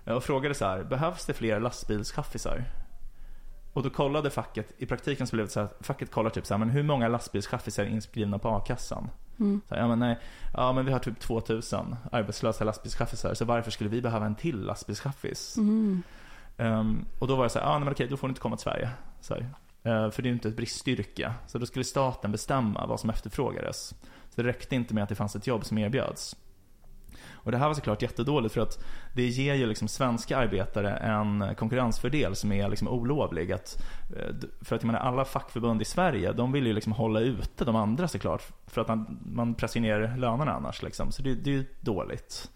[0.04, 2.64] eh, Och frågade så här, behövs det fler lastbilschaffisar?
[3.72, 6.54] Och då kollade facket, i praktiken så blev det så här, facket kollar typ så
[6.54, 9.10] här, men hur många lastbilschaffisar är inskrivna på a-kassan?
[9.40, 9.60] Mm.
[9.68, 10.18] Så här, ja men nej,
[10.54, 14.60] ja men vi har typ 2000 arbetslösa lastbilschaffisar, så varför skulle vi behöva en till
[14.60, 15.56] lastbilschaffis?
[15.56, 16.02] Mm.
[16.56, 18.40] Ehm, och då var det så här, ah, nej, men okej, då får du inte
[18.40, 18.90] komma till Sverige.
[19.20, 19.48] Så här.
[19.84, 21.32] Eh, för det är ju inte ett bristyrke.
[21.46, 23.94] Så då skulle staten bestämma vad som efterfrågades.
[24.30, 26.36] Så det räckte inte med att det fanns ett jobb som erbjöds.
[27.32, 31.54] Och det här var såklart jättedåligt för att det ger ju liksom svenska arbetare en
[31.56, 33.52] konkurrensfördel som är liksom olovlig.
[33.52, 33.84] Att,
[34.16, 37.64] eh, för att jag menar, alla fackförbund i Sverige, de vill ju liksom hålla ute
[37.64, 38.42] de andra såklart.
[38.66, 41.12] För att man, man pressar ner lönerna annars liksom.
[41.12, 42.50] Så det, det är ju dåligt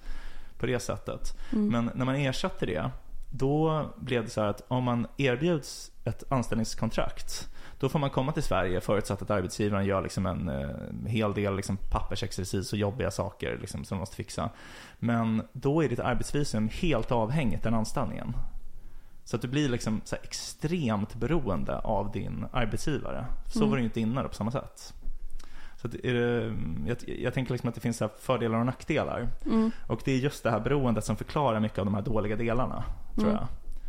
[0.59, 1.39] på det sättet.
[1.53, 1.69] Mm.
[1.69, 2.91] Men när man ersatte det,
[3.31, 8.33] då blev det så här att om man erbjuds ett anställningskontrakt, då får man komma
[8.33, 13.11] till Sverige förutsatt att arbetsgivaren gör liksom en eh, hel del liksom pappersexercis och jobbiga
[13.11, 14.51] saker liksom, som de måste fixa.
[14.99, 18.37] Men då är ditt arbetsvisum helt avhängigt den anställningen.
[19.25, 23.27] Så att du blir liksom extremt beroende av din arbetsgivare.
[23.47, 23.71] Så Mm.
[23.71, 24.95] var det ju inte innan på samma sätt.
[25.83, 26.55] Så är det,
[26.87, 29.29] jag, jag tänker liksom att det finns fördelar och nackdelar.
[29.47, 29.71] Mm.
[29.87, 32.85] Och det är just det här beroendet som förklarar mycket av de här dåliga delarna,
[33.15, 33.41] tror Mm.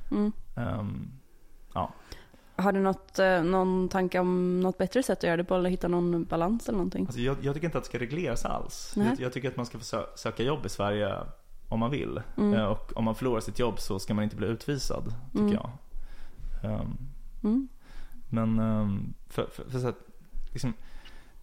[0.09, 0.31] jag.
[0.63, 1.11] Ehm,
[1.73, 1.93] ja.
[2.55, 5.69] Har du något, eh, någon tanke om något bättre sätt att göra det på eller
[5.69, 7.05] hitta någon balans eller någonting?
[7.05, 8.93] Alltså jag, jag tycker inte att det ska regleras alls.
[8.97, 11.15] Jag, jag tycker att man ska få sö- söka jobb i Sverige
[11.69, 12.21] om man vill.
[12.37, 12.53] Mm.
[12.53, 15.53] Eh, och om man förlorar sitt jobb så ska man inte bli utvisad, tycker Mm.
[15.53, 15.69] jag.
[16.63, 16.97] Ehm,
[17.43, 17.67] Mm.
[18.29, 19.99] Men ehm, för, för, för så att,
[20.51, 20.73] liksom,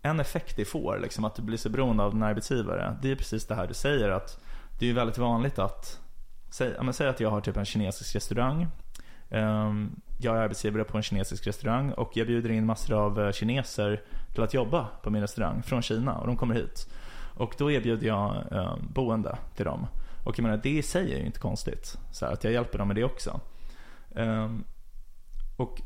[0.07, 3.17] en effekt det får, liksom, att du blir så beroende av din arbetsgivare, det är
[3.17, 4.39] precis det här du säger att
[4.79, 6.01] det är väldigt vanligt att,
[6.51, 8.67] säg, ja, men säg att jag har typ en kinesisk restaurang.
[9.31, 13.33] um, jag är arbetsgivare på en kinesisk restaurang och jag bjuder in massor av eh,
[13.33, 14.03] kineser
[14.35, 16.89] till att jobba på min restaurang från Kina och de kommer hit.
[17.35, 19.87] Och då erbjuder jag eh, boende till dem.
[20.25, 21.99] Och jag menar, det i sig är ju inte konstigt.
[22.13, 23.41] Så här, att jag hjälper dem med det också.
[24.09, 24.65] Um,
[25.57, 25.81] och,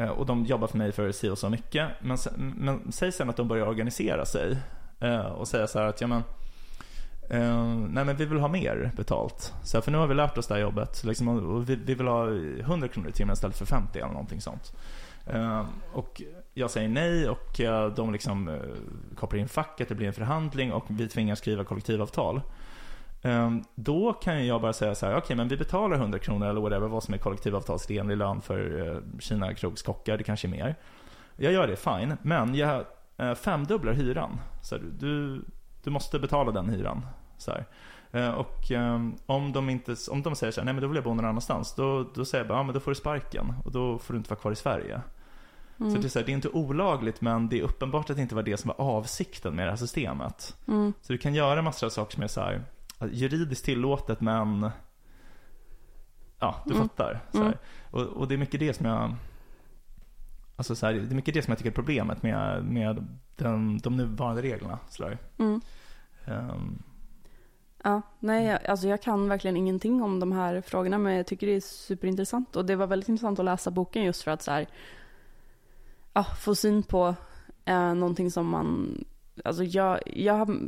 [0.00, 1.88] Eh, och de jobbar för mig för si och så mycket.
[2.00, 4.56] Men, men säg sen att de börjar organisera sig.
[5.00, 6.22] Eh, och säga så här att, ja men,
[7.30, 9.54] eh, nej men vi vill ha mer betalt.
[9.64, 11.04] Så här, för nu har vi lärt oss det här jobbet.
[11.04, 12.26] Liksom, och vi, vi vill ha
[12.60, 14.72] 100 kronor i timmen istället för 50 eller någonting sånt.
[15.92, 16.22] Och
[16.54, 17.60] jag säger nej och
[17.96, 18.60] de liksom
[19.16, 22.40] kopplar in facket, det blir en förhandling och vi tvingas skriva kollektivavtal.
[23.22, 26.60] Ehm, Då kan jag bara säga så här, okej men vi betalar 100 kronor eller
[26.60, 30.74] whatever, vad som är kollektivavtalsenlig lön för eh, Kina krogskockar, det kanske är mer.
[31.36, 32.84] Jag gör det, fine, men jag
[33.16, 34.40] eh, femdubblar hyran.
[34.62, 35.42] Så här, du,
[35.84, 37.06] du måste betala den hyran.
[37.38, 37.64] Så här.
[38.12, 40.94] Eh, Och ehm, om de, inte, om de säger så här, nej men då vill
[40.96, 43.54] jag bo någon annanstans, då, då säger jag bara, ja men då får du sparken
[43.64, 45.00] och då får du inte vara kvar i Sverige.
[45.80, 45.92] Mm.
[45.92, 48.22] Så det är, så här, det är inte olagligt men det är uppenbart att det
[48.22, 50.56] inte var det som var avsikten med det här systemet.
[50.68, 50.92] Mm.
[51.02, 52.62] Så du kan göra massor av saker som är så här,
[53.12, 54.70] juridiskt tillåtet men
[56.38, 56.88] Ja, du Mm.
[56.88, 57.20] fattar.
[57.34, 57.52] Mm.
[57.90, 59.14] Och, och det är mycket det som jag
[60.56, 63.78] Alltså så här, det är mycket det som jag tycker är problemet med, med den,
[63.78, 64.78] de nuvarande reglerna.
[64.88, 65.10] Så.
[65.38, 65.60] Mm.
[66.24, 66.82] Ehm,
[67.84, 71.46] Ja, nej, jag- alltså jag kan verkligen ingenting om de här frågorna men jag tycker
[71.46, 74.50] det är superintressant och det var väldigt intressant att läsa boken just för att så
[74.50, 74.66] här,
[76.12, 77.14] ja, få syn på
[77.64, 78.98] eh, någonting som man,
[79.44, 80.58] alltså jag, jag,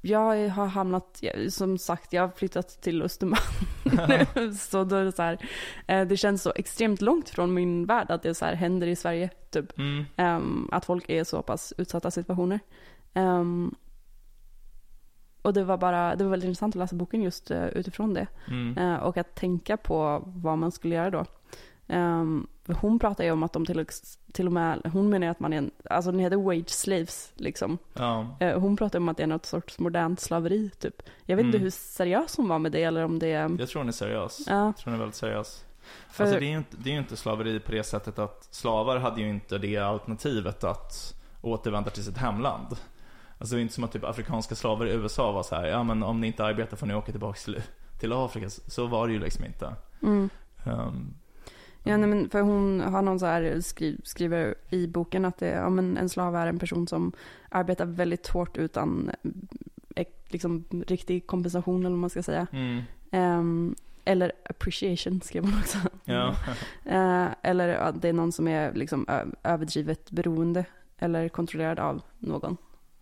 [0.00, 3.42] jag har hamnat, som sagt, jag har flyttat till Östermalm
[4.34, 5.38] nu, så då är det så här,
[5.86, 8.96] eh, det känns så extremt långt från min värld att det så här händer i
[8.96, 9.78] Sverige, typ.
[9.78, 12.60] mm, Ehm, att folk är i så pass utsatta situationer.
[13.14, 13.74] Ehm,
[15.42, 18.26] och det var bara, det var väldigt intressant att läsa boken just eh, utifrån det.
[18.48, 21.24] mm, Eh, och att tänka på vad man skulle göra då.
[22.64, 23.86] För hon pratar ju om att de till,
[24.32, 27.78] till och med, hon menar att man är en, alltså den heter wage slaves liksom.
[27.94, 31.02] ja, Eh, hon pratar om att det är något sorts modernt slaveri typ.
[31.24, 31.54] Jag vet Mm.
[31.54, 34.40] inte hur seriös hon var med det eller om det, jag tror hon är seriös.
[34.46, 34.64] ja.
[34.66, 35.64] Jag tror hon är väldigt seriös.
[36.10, 38.48] För, Alltså det är ju inte, det är ju inte slaveri på det sättet att
[38.50, 42.66] slavar hade ju inte det alternativet att återvända till sitt hemland.
[43.38, 45.82] Alltså det är inte som att typ afrikanska slavar i USA var så här, ja
[45.82, 47.62] men om ni inte arbetar får ni åka tillbaka till,
[48.00, 48.50] till Afrika.
[48.50, 49.74] Så var det ju liksom inte.
[50.02, 50.30] mm.
[50.64, 51.14] Ehm,
[51.82, 55.48] Ja, nej, men för hon har någon så här skri, skriver i boken att det,
[55.48, 57.12] ja, men en slav är en person som
[57.48, 59.10] arbetar väldigt hårt utan
[59.96, 62.46] eh, liksom, riktig kompensation eller vad man ska säga.
[62.52, 65.78] mm, Ehm, eller appreciation skrev hon också.
[66.04, 66.34] ja.
[66.84, 69.06] Eh, eller att det är någon som är liksom
[69.42, 70.64] överdrivet beroende
[70.98, 72.56] eller kontrollerad av någon.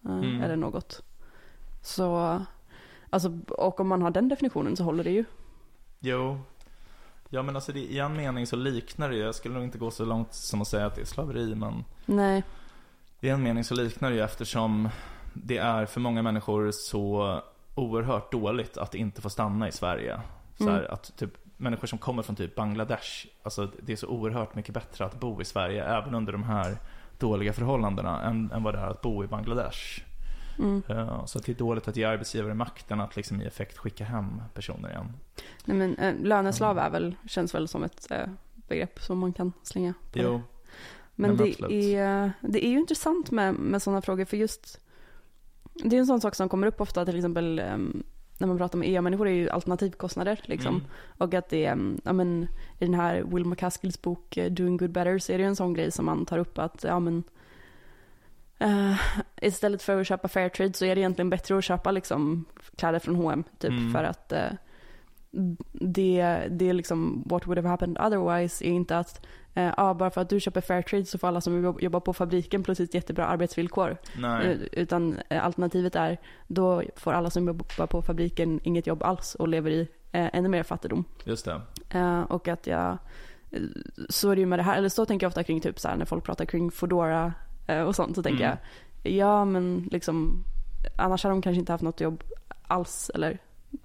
[0.05, 0.43] eh, Mm.
[0.43, 1.03] Eller något.
[1.83, 2.41] Så,
[3.11, 5.25] alltså, och om man har den definitionen så håller det ju.
[6.01, 6.41] Jo.
[7.31, 9.79] Ja men alltså det, i en mening så liknar det ju, jag skulle nog inte
[9.79, 12.43] gå så långt som att säga att det är slaveri men Nej.
[13.21, 14.89] I en mening så liknar det ju eftersom
[15.35, 17.41] det är för många människor så
[17.75, 20.21] oerhört dåligt att inte få stanna i Sverige.
[20.59, 20.93] Så här, Mm.
[20.93, 25.05] att typ människor som kommer från typ Bangladesh, alltså det är så oerhört mycket bättre
[25.05, 26.77] att bo i Sverige även under de här
[27.19, 30.01] dåliga förhållandena än, än vad det är att bo i Bangladesh.
[30.59, 30.83] Mm.
[30.89, 34.05] Eh, Så att det är dåligt att ge arbetsgivare makten att liksom i effekt skicka
[34.05, 35.13] hem personer igen.
[35.65, 36.85] Nej, men, eh, löneslav Mm.
[36.87, 38.27] är väl, känns väl som ett eh,
[38.69, 40.25] begrepp som man kan slänga på det.
[40.25, 40.41] Jo,
[41.15, 44.81] Men, men det, är, det är ju intressant med, med sådana frågor för just
[45.85, 48.03] det är en sån sak som kommer upp ofta till exempel em,
[48.39, 50.75] när man pratar med EA-människor är ju alternativkostnader liksom.
[50.75, 50.87] Mm.
[51.19, 52.43] Och att det är, em, ja men
[52.79, 55.75] i den här Will McCaskills bok Doing Good Better så är det ju en sån
[55.75, 57.25] grej som man tar upp att ja men
[59.43, 62.45] istället för att köpa Fairtrade så är det egentligen bättre att köpa liksom
[62.77, 63.93] kläder från H&M typ Mm.
[63.93, 64.51] för att eh,
[65.73, 70.11] det, det är liksom what would have happened otherwise är inte att eh, ja, bara
[70.11, 73.27] för att du köper Fairtrade så får alla som jobb- jobbar på fabriken plötsligt jättebra
[73.27, 73.97] arbetsvillkor.
[74.19, 74.47] nej.
[74.53, 79.35] Eh, Utan eh, alternativet är då får alla som jobbar på fabriken inget jobb alls
[79.35, 79.81] och lever i
[80.13, 81.05] eh, ännu mer fattigdom.
[81.25, 81.61] Just det.
[81.91, 82.99] Eh, och att jag,
[83.51, 83.61] eh,
[84.09, 85.89] så är det ju med det här, eller så tänker jag ofta kring typ så
[85.89, 87.33] här när folk pratar kring Foodora
[87.67, 88.49] eh, och sånt så tänker Mm.
[88.51, 88.59] jag,
[89.03, 90.45] ja men liksom
[90.97, 92.25] annars har de kanske inte haft något jobb
[92.63, 93.39] alls eller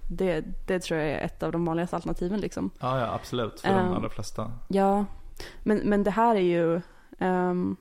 [0.08, 2.70] det, det tror jag är ett av de vanligaste alternativen liksom.
[2.80, 3.60] Ja, ja absolut.
[3.60, 3.86] För Ehm.
[3.86, 4.52] de allra flesta.
[4.68, 5.04] Ja,
[5.62, 6.80] men, men det här är ju,
[7.18, 7.76] ehm,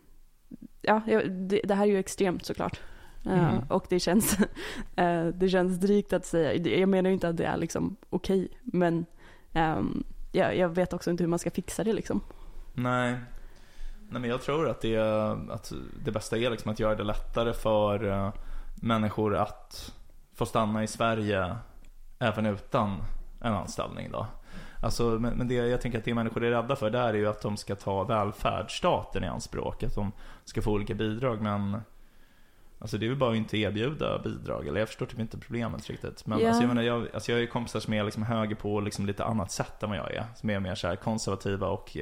[0.81, 2.79] ja det, det här är ju extremt såklart.
[3.25, 3.63] Eh, Mm.
[3.69, 4.37] och det känns,
[4.95, 8.47] eh, det känns drygt att säga, jag menar ju inte att det är liksom okej,
[8.61, 9.05] men
[9.53, 12.21] ehm, ja, jag vet också inte hur man ska fixa det liksom.
[12.73, 13.15] Nej.
[14.09, 14.97] Nej men jag tror att det,
[15.49, 15.73] att
[16.05, 18.33] det bästa är liksom att göra det lättare för eh,
[18.75, 19.93] människor att
[20.35, 21.55] få stanna i Sverige
[22.19, 23.03] även utan
[23.41, 24.27] en anställning då.
[24.83, 27.41] Alltså, men, det, jag tänker att det människor är rädda för där är ju att
[27.41, 29.83] de ska ta välfärdsstaten i anspråk.
[29.83, 30.11] Att de
[30.45, 31.81] ska få olika bidrag men
[32.79, 35.89] Alltså det är väl bara att inte erbjuda bidrag, eller jag förstår typ inte problemet
[35.89, 36.25] riktigt.
[36.25, 36.47] Men Ja.
[36.47, 39.05] alltså, jag menar, jag, alltså jag har ju kompisar som är liksom höger på liksom
[39.05, 40.25] lite annat sätt än vad jag är.
[40.35, 41.97] Som är mer så konservativa och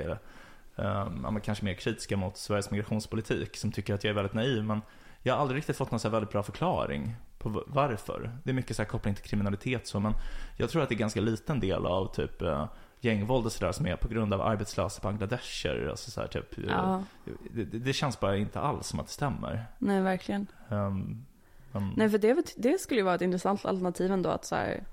[0.82, 3.58] eh, um, kanske mer kritiska mot Sveriges migrationspolitik.
[3.58, 4.64] Som tycker att jag är väldigt naiv.
[4.64, 4.82] Men
[5.24, 8.32] jag har aldrig riktigt fått någon så väldigt bra förklaring på varför.
[8.44, 10.14] Det är mycket så här koppling till kriminalitet så, men
[10.58, 12.66] jag tror att det är ganska liten del av typ eh,
[13.00, 15.88] gängvåld och sådär som är på grund av arbetslösa bangladesher.
[15.90, 17.04] Alltså så här, typ, eh, Ja,
[17.52, 19.66] det, det känns bara inte alls som att det stämmer.
[19.78, 20.48] nej verkligen.
[20.70, 21.26] Um,
[21.72, 24.84] men- Nej för det, det skulle ju vara ett intressant alternativ ändå att så här,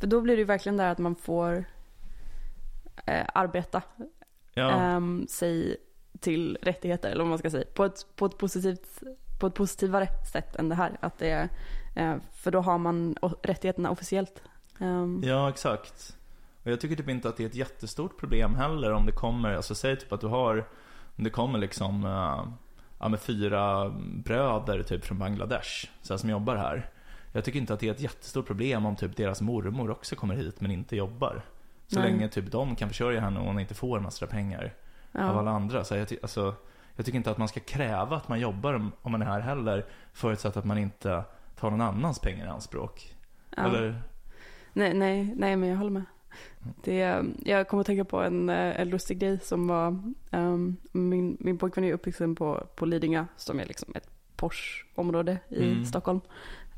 [0.00, 1.64] För då blir det ju verkligen där att man får
[3.06, 3.82] eh, arbeta
[4.56, 5.76] ja, ehm, sig
[6.20, 7.64] till rättigheter eller vad man ska säga.
[7.74, 9.02] På ett, på ett, positivt,
[9.40, 10.96] på ett positivare sätt än det här.
[11.00, 11.48] Att det är,
[11.96, 14.42] eh, för då har man rättigheterna officiellt.
[14.80, 16.16] Ehm, ja, exakt.
[16.64, 19.54] Och jag tycker typ inte att det är ett jättestort problem heller om det kommer,
[19.54, 20.68] alltså säg typ att du har,
[21.16, 22.52] om det kommer liksom, eh,
[22.98, 23.90] ja med fyra
[24.24, 26.90] bröder typ från Bangladesh, så här, som jobbar här.
[27.32, 30.34] Jag tycker inte att det är ett jättestort problem om typ deras mormor också kommer
[30.34, 31.42] hit men inte jobbar.
[31.86, 32.10] Så Nej.
[32.10, 34.74] länge typ de kan försörja henne och hon inte får massor av pengar
[35.12, 35.38] av ja.
[35.38, 35.84] alla andra.
[35.84, 36.54] Så jag, ty- alltså,
[36.96, 39.84] jag tycker inte att man ska kräva att man jobbar om, man är här heller,
[40.12, 41.24] förutsatt att man inte
[41.60, 43.14] tar någon annans pengar i anspråk.
[43.56, 43.64] Ja.
[43.64, 44.02] Eller?
[44.72, 46.04] Nej, nej, nej, men jag håller med.
[46.84, 49.98] Det, jag kommer att tänka på en, eh, en lustig grej som var,
[50.30, 55.72] ehm, min, min pojkvän är uppvuxen på, på Lidingö som är liksom ett Porsche-område i
[55.72, 55.84] Mm.
[55.84, 56.20] Stockholm.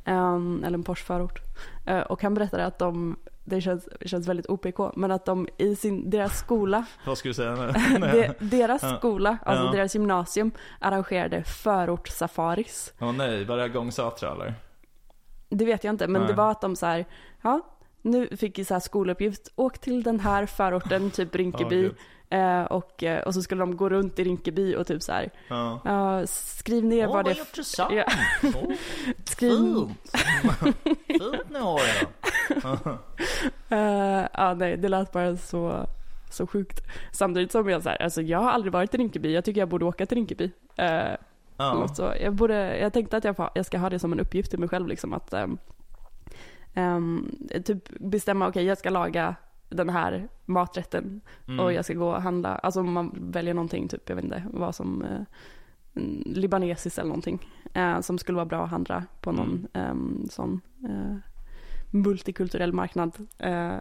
[0.05, 1.41] Ehm, eller en Porsche-förort.
[1.87, 3.17] Eh, och han berättade att de,
[3.49, 7.35] det känns, känns väldigt OPK, men att de i sin, deras skola, Vad skulle du
[7.35, 7.73] säga nu?
[8.39, 8.97] de, deras Ja.
[8.97, 9.73] skola, alltså Ja.
[9.73, 12.93] deras gymnasium, arrangerade förortssafaris.
[13.01, 14.55] Åh nej, var det gång Sätra eller?
[15.49, 16.29] Det vet jag inte, men Nej.
[16.31, 17.05] det var att de så här,
[17.43, 17.61] ja,
[18.03, 21.95] nu fick vi så här skoluppgift, åk till den här förorten, typ Rinkeby, gud.
[22.31, 25.31] Eh, och, eh, och så skulle de gå runt i Rinkeby och typ så här,
[25.49, 25.81] Ja.
[25.85, 27.95] ja, skriv ner vad det är, intressant.
[27.95, 28.05] Ja.
[28.45, 28.73] Åh,
[29.25, 29.99] skriv, fint.
[31.07, 32.07] fint ni har det.
[33.77, 35.87] eh, ja nej, det lät bara så,
[36.31, 36.81] så sjukt.
[37.13, 39.69] Samtidigt som jag så här, alltså jag har aldrig varit i Rinkeby, jag tycker jag
[39.69, 40.51] borde åka till Rinkeby.
[40.77, 41.03] Eh,
[41.61, 41.89] Ja.
[41.89, 42.13] Så.
[42.21, 44.59] Jag, borde, jag tänkte att jag, får- jag ska ha det som en uppgift till
[44.59, 44.89] mig själv.
[44.89, 45.35] Liksom, att
[46.75, 47.31] ehm,
[47.65, 49.35] typ bestämma, okej jag ska laga
[49.69, 51.61] den här maträtten Mm.
[51.61, 52.55] och jag ska gå och handla.
[52.55, 55.21] Alltså om man väljer någonting, typ, jag vet inte vad som, eh,
[55.97, 57.49] mm, libanesiskt eller någonting.
[57.75, 61.17] Eh, som skulle vara bra att handla på någon ehm, sån eh,
[61.91, 63.13] multikulturell marknad.
[63.39, 63.75] Eh,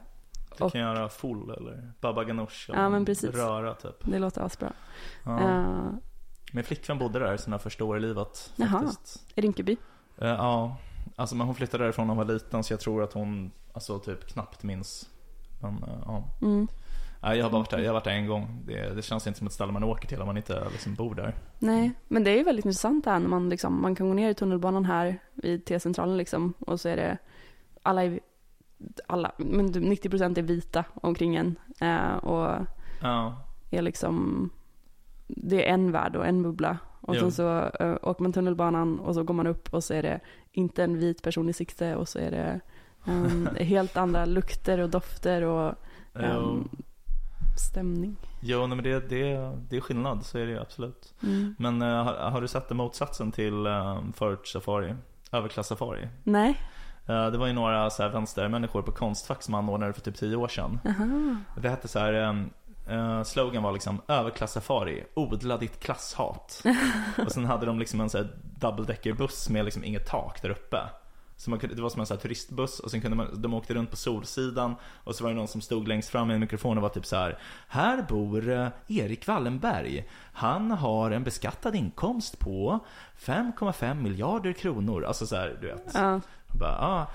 [0.57, 2.69] Du och- kan göra full eller baba ganoush.
[2.73, 3.35] Ja, men precis.
[3.35, 3.95] Röra typ.
[4.11, 4.73] det låter asbra.
[5.23, 5.39] Ja.
[5.39, 5.89] Eh,
[6.53, 8.53] Min flickvän bodde där sina första år i livet.
[8.55, 8.69] Jaha.
[8.83, 9.31] Faktiskt.
[9.35, 9.77] I Rinkeby?
[10.17, 10.77] Eh, ja,
[11.15, 13.99] alltså men hon flyttade därifrån när hon var liten så jag tror att hon, alltså
[13.99, 15.09] typ knappt minns.
[15.61, 16.23] Men eh, ja.
[16.41, 16.67] Mm.
[17.21, 18.63] Jag har bara varit där, jag har varit där en gång.
[18.65, 21.15] Det, det känns inte som ett ställe man åker till om man inte liksom bor
[21.15, 21.35] där.
[21.59, 24.13] Nej, men det är ju väldigt intressant det här när man liksom, man kan gå
[24.13, 27.17] ner i tunnelbanan här vid T-centralen liksom och så är det
[27.83, 28.19] alla, är,
[29.07, 32.65] alla men typ 90% är vita omkring en eh, och
[33.01, 33.35] Ja,
[33.71, 34.49] är liksom,
[35.27, 37.21] det är en värld och en bubbla och Jo.
[37.21, 40.19] sen så eh, åker man tunnelbanan och så går man upp och så är det
[40.51, 42.59] inte en vit person i sikte och så är det
[43.07, 45.75] um, helt andra lukter och dofter och
[46.13, 46.69] um,
[47.57, 48.15] stämning.
[48.41, 51.13] jo nej, men det, det, det är skillnad, så är det ju absolut.
[51.23, 51.55] Mm.
[51.59, 54.95] Men eh, har, har du sett motsatsen till uh, förortssafari?
[55.31, 56.07] Överklass-safari?
[56.23, 56.57] Nej,
[57.07, 60.35] Eh, det var ju några så här vänstermänniskor på Konstfack som anordnade för typ 10
[60.35, 60.79] år sedan.
[60.85, 61.35] aha.
[61.61, 62.49] Det hette så här, um,
[62.91, 66.63] uh, slogan var liksom överklass-safari, odla ditt klasshat.
[67.25, 68.27] och sen hade de liksom en så här
[68.59, 70.77] double-decker-buss med liksom inget tak där uppe.
[71.37, 73.53] Så man kunde, det var som en så här turistbuss och sen kunde man, de
[73.53, 76.39] åkte runt på Solsidan och så var det någon som stod längst fram med en
[76.39, 77.37] mikrofon och var typ så här.
[77.67, 80.09] Här bor eh, Erik Wallenberg.
[80.33, 82.79] Han har en beskattad inkomst på
[83.19, 85.03] 5,5 miljarder kronor.
[85.03, 85.91] Alltså så här, du vet.
[85.93, 86.21] Ja.
[86.59, 87.07] Bara, ah,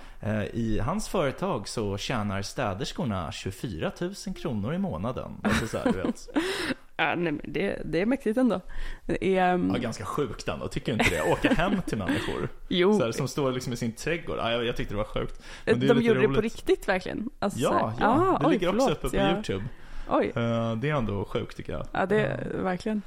[0.53, 5.33] I hans företag så tjänar städerskorna 24 000 kronor i månaden.
[5.45, 6.29] Alltså så här, du vet.
[6.97, 8.61] Ja, nej, det, det är mäktigt ändå.
[9.07, 11.23] Det är, um, Ja, ganska sjukt ändå, tycker inte det?
[11.33, 14.37] Åka hem till människor jo, så här, som står liksom i sin trädgård.
[14.39, 15.43] Ja, jag, jag tyckte det var sjukt.
[15.65, 16.43] Men det är de gjorde det på roligt.
[16.43, 17.31] riktigt verkligen.
[17.39, 19.65] Alltså, så Ja, ja, ah, det oj, ligger också förlåt, uppe på jag- YouTube.
[20.09, 21.87] Oj, Eh, det är ändå sjukt tycker jag.
[21.93, 23.03] ja det verkligen.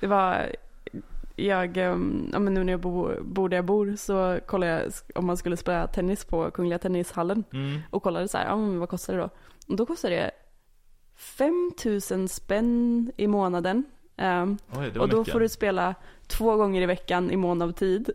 [0.00, 0.46] Det var,
[1.36, 4.82] jag, um, ja, men nu när jag bor, bor där jag bor så kollar jag
[5.14, 7.80] om man skulle spela tennis på Kungliga Tennishallen Mm.
[7.90, 9.28] och kollade så här, ja men vad kostar det då?
[9.68, 10.30] Och då kostar det
[11.20, 13.84] 5000 spänn i månaden.
[14.16, 15.32] Ehm, Oj, och då mycket.
[15.32, 15.94] får du spela
[16.26, 18.10] två gånger i veckan i mån av tid.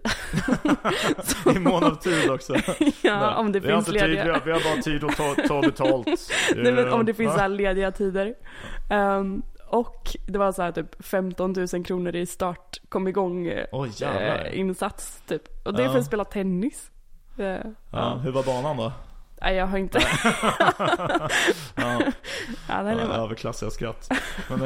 [1.56, 2.56] I mån av tid också.
[3.04, 4.34] ja, om det vi finns inte tid, vi lediga.
[4.34, 6.08] har, vi har bara tid att ta, ta betalt.
[6.56, 7.40] Nej, men om det finns Va?
[7.40, 8.34] så lediga tider.
[8.90, 13.66] Ehm, och det var så här typ 15 000 kronor i start, kom igång eh,
[13.98, 14.46] jävlar.
[14.52, 15.68] eh, insats typ.
[15.68, 15.92] Och det är Ja.
[15.92, 16.92] för att spela tennis.
[17.38, 18.16] Eh, Ja, ja.
[18.24, 18.92] hur var banan då?
[19.42, 20.00] Nej, jag har inte.
[21.76, 22.02] Ja,
[22.70, 23.24] ja, var...
[23.24, 24.10] överklassiga skratt.
[24.50, 24.60] Men,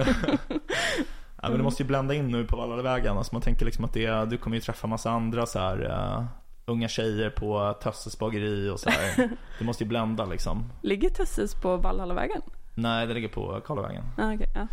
[1.41, 3.17] ja, men du måste ju blända in nu på Vallavägen.
[3.17, 6.25] Alltså man tänker liksom att det, du kommer ju träffa massa andra så här uh,
[6.65, 9.29] unga tjejer på Tösses bageri och så här.
[9.59, 10.71] Du måste ju blända liksom.
[10.81, 12.41] Ligger Tösses på Valhallavägen?
[12.75, 14.03] Nej, det ligger på Karlavägen.
[14.17, 14.67] Ah, okay, ja.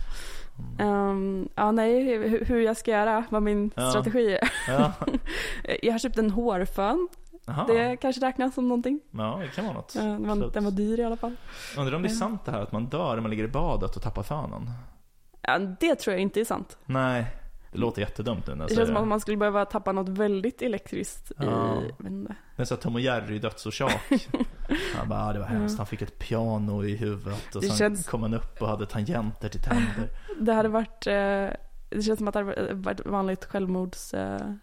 [0.79, 3.91] Ehm, ja, nej, hur, hur jag ska göra, vad min Ja.
[3.91, 4.51] strategi är.
[4.69, 4.93] Ja,
[5.83, 7.09] Jag har köpt en hårfön.
[7.47, 7.65] Jaha.
[7.67, 9.01] Det kanske räknas som någonting.
[9.11, 9.97] ja det kan vara något.
[9.97, 11.37] Eh, Den var, den var dyr i alla fall.
[11.79, 13.97] Undrar om det är sant det här att man dör när man ligger i badet
[13.97, 14.71] och tappar fönen?
[15.43, 16.79] Ja, det tror jag inte är sant.
[16.87, 17.27] Nej,
[17.73, 19.09] det låter jättedumt nu när jag Det säger känns som att det.
[19.09, 21.83] man skulle behöva tappa något väldigt elektriskt Ja.
[21.83, 22.07] i...
[22.07, 22.35] inte.
[22.57, 24.01] Det är så Tom och Jerry dödsorsak.
[24.97, 25.79] Han bara, ah, det var hemskt.
[25.79, 28.87] Han fick ett piano i huvudet och Det sen känns- kom han upp och hade
[28.87, 30.09] tangenter till tänder.
[30.41, 31.07] Det hade varit...
[31.07, 31.49] Eh,
[31.91, 34.59] det känns som att det hade varit vanligt självmordsmetod.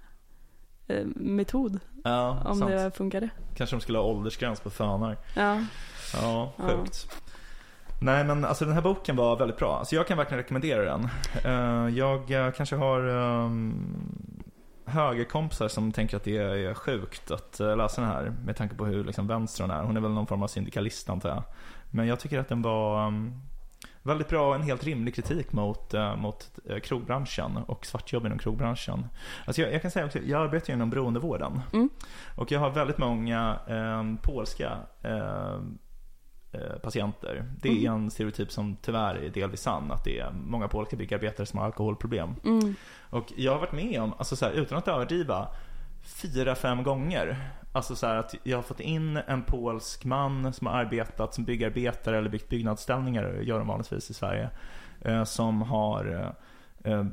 [1.15, 2.72] Metod, Ja, om sant.
[2.72, 3.30] det funkade.
[3.56, 5.17] Kanske de skulle ha åldersgräns på fönar.
[5.36, 5.62] Ja.
[6.22, 6.67] Ja, Ja.
[6.67, 7.08] sjukt.
[8.02, 9.78] Nej men alltså den här boken var väldigt bra.
[9.80, 11.10] Alltså jag kan verkligen rekommendera den.
[11.46, 13.74] Eh, jag eh, kanske har um,
[14.86, 18.34] högerkompisar som tänker att det är sjukt att eh, läsa den här.
[18.46, 19.84] Med tanke på hur liksom, vänstern är.
[19.84, 21.43] Hon är väl någon form av syndikalist antar jag.
[21.91, 23.41] Men jag tycker att den var um,
[24.04, 28.38] väldigt bra och en helt rimlig kritik mot, eh, mot eh, krogbranschen och svartjobb inom
[28.38, 29.08] krogbranschen.
[29.46, 31.62] Alltså jag, jag kan säga också, jag arbetar ju inom beroendevården.
[31.74, 31.89] Mm.
[32.38, 35.56] Och jag har väldigt många eh, polska eh,
[36.52, 37.46] eh, patienter.
[37.62, 37.94] Det är Mm.
[37.94, 41.66] en stereotyp som tyvärr är delvis sann, att det är många polska byggarbetare som har
[41.66, 42.36] alkoholproblem.
[42.44, 42.76] Mm.
[43.10, 45.48] Och jag har varit med om, alltså så här, utan att överdriva,
[46.04, 47.38] fyra, fem gånger.
[47.72, 52.18] Alltså så att jag har fått in en polsk man som har arbetat som byggarbetare
[52.18, 54.50] eller byggt byggnadsställningar, gör de vanligtvis i Sverige.
[55.02, 56.34] Eh, som har
[56.86, 57.06] eh, eh,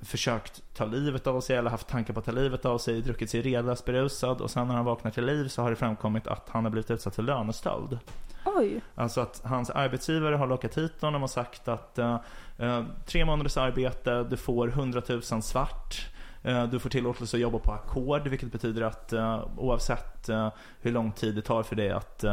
[0.00, 3.30] försökt ta livet av sig eller haft tankar på att ta livet av sig, druckit
[3.30, 6.48] sig redlöst berusad och sen när han vaknar till liv så har det framkommit att
[6.48, 7.98] han har blivit utsatt för lönestöld.
[8.44, 8.80] Oj.
[8.94, 14.26] Alltså att hans arbetsgivare har lockat hit honom och sagt att eh, tre månaders arbete,
[14.30, 16.08] du får 100 000 svart.
[16.42, 20.92] Eh, du får tillåtelse att jobba på ackord, vilket betyder att eh, oavsett eh, hur
[20.92, 22.24] lång tid det tar för dig att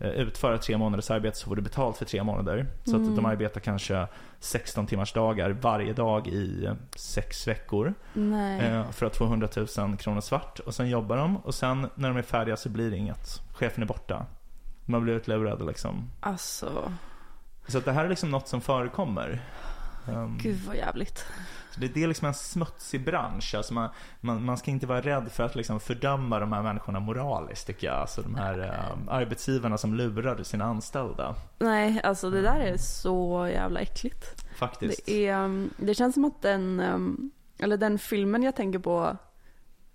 [0.00, 2.66] utföra tre månaders arbete så får du betalt för tre månader.
[2.84, 3.16] Så att Mm.
[3.16, 4.06] de arbetar kanske
[4.40, 7.94] 16 timmars dagar varje dag i sex veckor.
[8.12, 8.84] Nej.
[8.92, 10.58] För att få 100 000 kronor svart.
[10.58, 13.40] Och sen jobbar de och sen när de är färdiga så blir det inget.
[13.54, 14.26] Chefen är borta.
[14.84, 16.10] Man blir utlurad liksom.
[16.20, 16.92] Alltså,
[17.66, 19.40] Så att det här är liksom något som förekommer.
[20.08, 21.26] Um, gud vad jävligt.
[21.76, 23.54] Det, det är liksom en smutsig bransch.
[23.54, 23.88] Alltså man,
[24.20, 27.86] man, man ska inte vara rädd för att liksom fördöma de här människorna moraliskt tycker
[27.86, 27.96] jag.
[27.96, 28.58] Alltså de här
[28.92, 31.34] um, arbetsgivarna som lurar sina anställda.
[31.58, 34.44] Nej, alltså det där är så jävla äckligt.
[34.56, 35.06] Faktiskt.
[35.06, 39.16] Det, är, um, det känns som att den, um, eller den filmen jag tänker på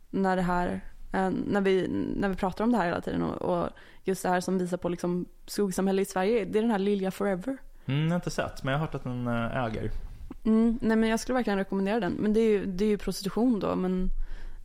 [0.10, 0.82] när det här,
[1.14, 3.70] eh, när vi, när vi pratar om det här hela tiden och, och
[4.04, 7.12] just det här som visar på liksom skuggsamhälle i Sverige, det är den här Lilja
[7.12, 7.58] Forever.
[7.86, 9.92] Mm, jag har inte sett, men jag har hört att den eh, äger.
[10.46, 12.14] Mm, nej men jag skulle verkligen rekommendera den.
[12.14, 13.76] Men det är ju, det är ju prostitution då.
[13.76, 14.10] Men,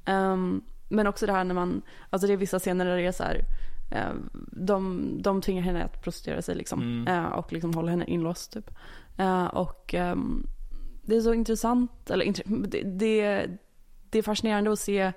[0.04, 3.12] ehm, men också det här när man, alltså det är vissa scener där det är
[3.12, 3.44] så här,
[3.90, 4.12] eh,
[4.52, 6.80] de, de tvingar henne att prostituera sig liksom.
[6.80, 7.08] Mm.
[7.08, 8.70] Eh, och liksom håller henne inlåst typ.
[9.18, 10.46] Eh, och ehm,
[11.02, 12.32] det är så intressant, eller
[12.66, 13.46] det, det,
[14.10, 15.12] det är fascinerande att se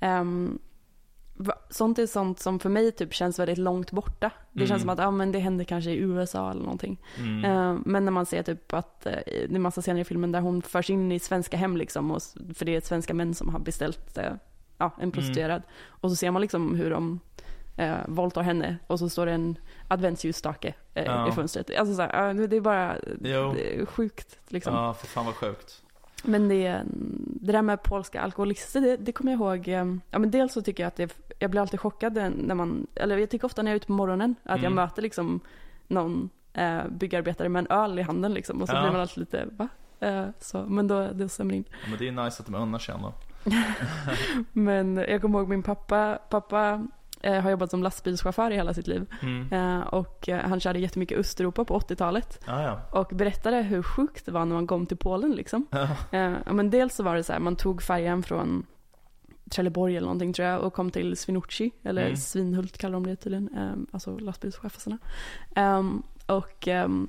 [0.00, 0.58] va-
[1.70, 4.30] Sånt är sånt som för mig typ känns väldigt långt borta.
[4.52, 4.68] Det Mm.
[4.68, 7.00] känns som att ja, men det händer kanske i USA eller någonting.
[7.18, 7.44] Mm.
[7.44, 10.40] Eh, Men när man ser typ att eh, det är massa scener i filmen där
[10.40, 12.22] hon förs in i svenska hem liksom, och,
[12.54, 14.32] för det är svenska män som har beställt eh,
[14.78, 15.62] ja, en prostituerad.
[15.86, 17.20] Och så ser man liksom hur de
[17.76, 19.56] eh, våldtar henne och så står det en
[19.88, 21.28] adventsljusstake eh, Ja.
[21.28, 21.70] i fönstret.
[21.78, 24.74] Alltså så här, det är bara det är sjukt liksom.
[24.74, 25.82] Ja, för fan vad sjukt.
[26.24, 26.82] Men det,
[27.40, 29.68] det där med polska alkoholister, det, det kommer jag ihåg.
[30.10, 33.18] Ja, men dels så tycker jag att det, jag blir alltid chockad när man, eller
[33.18, 34.74] jag tycker ofta när jag är ute på morgonen, att jag Mm.
[34.74, 35.40] möter liksom
[35.88, 38.62] någon eh, byggarbetare med en öl i handen liksom.
[38.62, 38.80] Och så Ja.
[38.82, 39.68] blir man alltid lite, va?
[40.00, 41.64] Eh, så, men då, det stämmer in.
[41.70, 43.12] Ja, men det är nice att de unnar sig ändå.
[44.52, 46.86] Men jag kommer ihåg min pappa, pappa
[47.22, 49.06] eh, har jobbat som lastbilschaufför i hela sitt liv.
[49.22, 49.52] Mm.
[49.52, 52.40] Eh, och eh, han körde jättemycket Östeuropa på 80-talet.
[52.46, 52.80] Ah, ja.
[52.90, 55.66] Och berättade hur sjukt det var när man kom till Polen liksom.
[56.12, 58.66] Eh, men dels så var det så här, man tog färjan från
[59.52, 62.16] Trelleborg eller någonting tror jag och kom till Swinoujscie, eller Mm.
[62.16, 64.98] Svinhult kallar de det tydligen, eh, alltså lastbilschaufförerna.
[65.56, 67.08] Um, och ehm,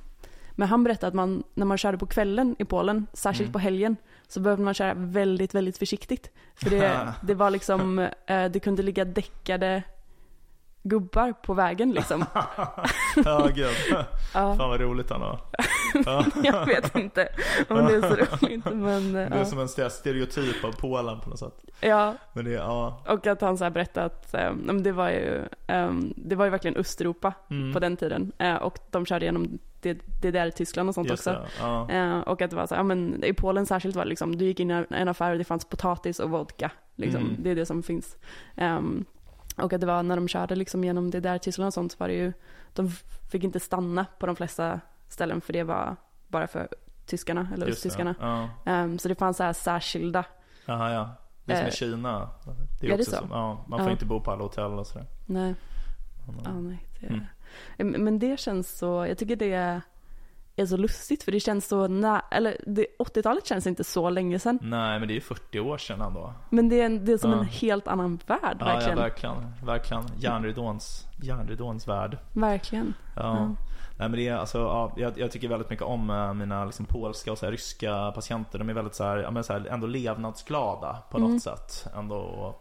[0.56, 3.52] Men han berättade att man, när man körde på kvällen i Polen, särskilt Mm.
[3.52, 3.96] på helgen,
[4.28, 6.30] så behövde man köra väldigt, väldigt försiktigt.
[6.54, 9.82] För det, det var liksom, eh, det kunde ligga däckade
[10.84, 12.24] gubbar på vägen liksom.
[13.24, 13.66] ja, gud.
[13.90, 15.40] Ja, Fan vad roligt han har.
[16.06, 16.24] Ja.
[16.44, 17.28] jag vet inte
[17.68, 18.08] om det är så
[18.46, 19.44] roligt men Det är ja.
[19.44, 21.54] som en stereotyp av Polen på något sätt.
[21.80, 22.14] ja.
[22.32, 23.02] Men det ja.
[23.08, 26.50] Och att han så här berättade att men det, var ju, eh, det var ju
[26.50, 27.72] verkligen Östeuropa Mm.
[27.72, 28.32] på den tiden.
[28.38, 31.46] Eh, och de körde genom det, det där Tyskland och sånt Just också.
[31.60, 31.90] ja.
[31.90, 34.36] Eh, och att det var så här, ja, men i Polen särskilt var det liksom,
[34.36, 36.70] du gick in i en affär och det fanns potatis och vodka.
[36.96, 37.22] Liksom.
[37.22, 37.36] Mm.
[37.38, 38.16] Det är det som finns.
[38.56, 39.04] Ehm,
[39.56, 41.96] och att det var när de körde liksom genom det där Tyskland och sånt så
[41.98, 42.32] var det ju,
[42.72, 42.90] de
[43.30, 45.96] fick inte stanna på de flesta ställen för det var
[46.28, 46.68] bara för
[47.06, 48.14] tyskarna eller Just det, östtyskarna.
[48.20, 48.48] Ja.
[48.72, 50.24] Ehm, så det fanns så här särskilda,
[50.66, 51.10] Jaha, ja.
[51.44, 52.30] Det är som i Eh, Kina.
[52.80, 53.16] Det är, är det också så?
[53.16, 53.92] Som, ja, man får Ja.
[53.92, 55.06] inte bo på alla hotell och sådär.
[55.26, 55.54] nej,
[56.44, 57.06] ja, nej det,
[57.78, 58.04] Mm.
[58.04, 59.80] Men det känns så, jag tycker det
[60.56, 64.38] är, så lustigt för det känns så nä, eller det, 80-talet känns inte så länge
[64.38, 64.58] sedan.
[64.62, 66.32] Nej, men det är ju 40 år sedan ändå.
[66.50, 67.38] Men det är, en- det är som Ja.
[67.38, 68.98] en helt annan värld Ja, verkligen.
[68.98, 69.52] ja, verkligen.
[69.64, 70.02] Verkligen.
[70.18, 72.18] Järnridåns, järnridåns värld.
[72.32, 72.94] verkligen.
[73.16, 73.22] Ja.
[73.22, 73.46] Ja.
[73.98, 76.86] Nej men det är alltså, ja, jag, jag tycker väldigt mycket om eh, mina liksom,
[76.86, 78.58] polska och så här, ryska patienter.
[78.58, 81.30] De är väldigt så här, ja, men, så här, ändå levnadsglada på Mm.
[81.32, 81.86] något sätt.
[81.96, 82.54] Ändå,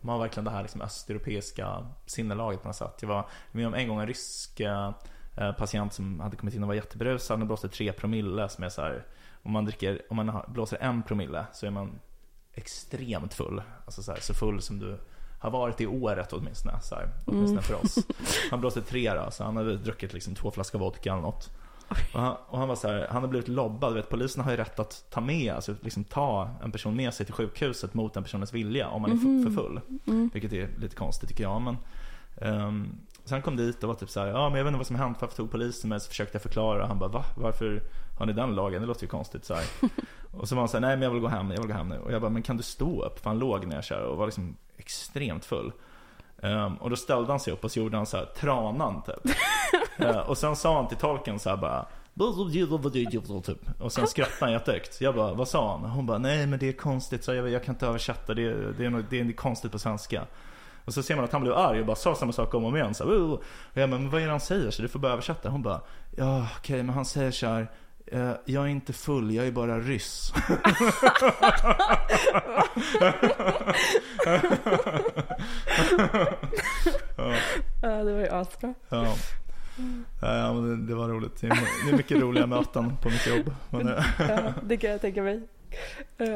[0.00, 2.94] de har verkligen det här liksom, östeuropeiska sinnelaget på något sätt.
[3.00, 4.90] Jag var med om en gång en rysk eh,
[5.36, 7.38] patient som hade kommit in och var jätteberusad.
[7.38, 9.04] Han blåste tre promille som är så här,
[9.42, 11.90] om man dricker, om man blåser en promille så är man
[12.54, 13.62] extremt full.
[13.84, 14.98] Alltså så, här, så full som du
[15.40, 16.80] har varit i året åtminstone.
[16.80, 17.98] Så här, åtminstone för oss.
[18.50, 21.50] Han blåste tre då, så han hade druckit liksom två flaskor vodka eller något.
[22.14, 23.94] Och han, och han var så här, han har blivit lobbad.
[23.94, 27.26] Vet, polisen har ju rätt att ta med, alltså liksom ta en person med sig
[27.26, 29.44] till sjukhuset mot den personens vilja om man är Mhm.
[29.44, 29.80] för, för full.
[30.06, 30.30] Mm.
[30.32, 31.62] Vilket är lite konstigt tycker jag.
[31.62, 31.76] Men,
[32.52, 34.78] um, så han kom dit och var typ så här, ja men jag vet inte
[34.78, 36.00] vad som hänt, varför tog polisen mig?
[36.00, 37.24] Så försökte jag förklara och han bara, va?
[37.36, 37.82] Varför
[38.18, 38.80] har ni den lagen?
[38.80, 39.64] Det låter ju konstigt så här.
[40.32, 41.74] Och så var han så här, nej men jag vill gå hem, jag vill gå
[41.74, 41.98] hem nu.
[41.98, 43.18] Och jag bara, men kan du stå upp?
[43.18, 45.72] För han låg ner så här och var liksom extremt full.
[46.42, 49.34] Ehm, och då ställde han sig upp och så gjorde han så här tranan typ.
[49.98, 51.86] Eh, och sen sa han till tolken så här bara
[53.40, 53.80] typ.
[53.80, 55.00] Och sen skrattade han jättehögt.
[55.00, 55.90] Jag bara, vad sa han?
[55.90, 58.84] Hon bara, nej men det är konstigt, så jag, jag kan inte översätta, det, det,
[58.84, 60.26] är, det är konstigt på svenska.
[60.86, 62.68] Och så ser man att han blev arg och bara sa samma sak om och
[62.68, 62.94] om igen.
[62.94, 63.42] Så här, "Oh." och
[63.74, 64.70] jag bara, men vad är det han säger?
[64.70, 65.48] Så du får bara översätta.
[65.48, 65.80] Hon bara,
[66.16, 67.70] ja okej men han säger så här.
[68.06, 70.32] "Eh, Jag är inte full, jag är bara ryss.
[77.82, 78.74] Ja, det var ju asbra.
[78.88, 79.14] Ja.
[80.22, 81.40] Ja, men det, var roligt.
[81.40, 83.54] Det är, mycket roliga möten på mitt jobb.
[83.70, 85.42] Men, eh, Ja, det kan jag tänka mig.
[86.18, 86.28] Eh,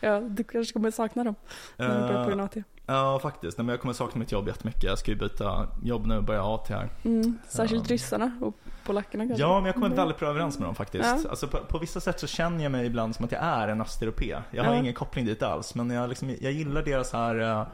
[0.00, 1.34] Ja, du kanske kommer sakna dem
[1.76, 2.64] när du börjar på eh, gymnasiet.
[2.88, 3.58] Ja, faktiskt.
[3.58, 4.82] Nej, men jag kommer sakna mitt jobb jättemycket.
[4.82, 6.88] Jag ska ju byta jobb nu och börja AT här.
[7.04, 7.94] Mm, särskilt ja.
[7.94, 8.54] ryssarna och
[8.86, 9.42] polackerna kanske.
[9.42, 9.96] Ja, men jag kommer Mm.
[9.96, 11.04] väldigt bra överens med dem faktiskt.
[11.24, 11.30] Ja.
[11.30, 13.80] Alltså, på, på vissa sätt så känner jag mig ibland som att jag är en
[13.80, 14.36] östeuropé.
[14.50, 14.78] Jag har Ja.
[14.80, 15.74] ingen koppling dit alls.
[15.74, 17.66] Men jag, liksom, jag gillar deras här eh,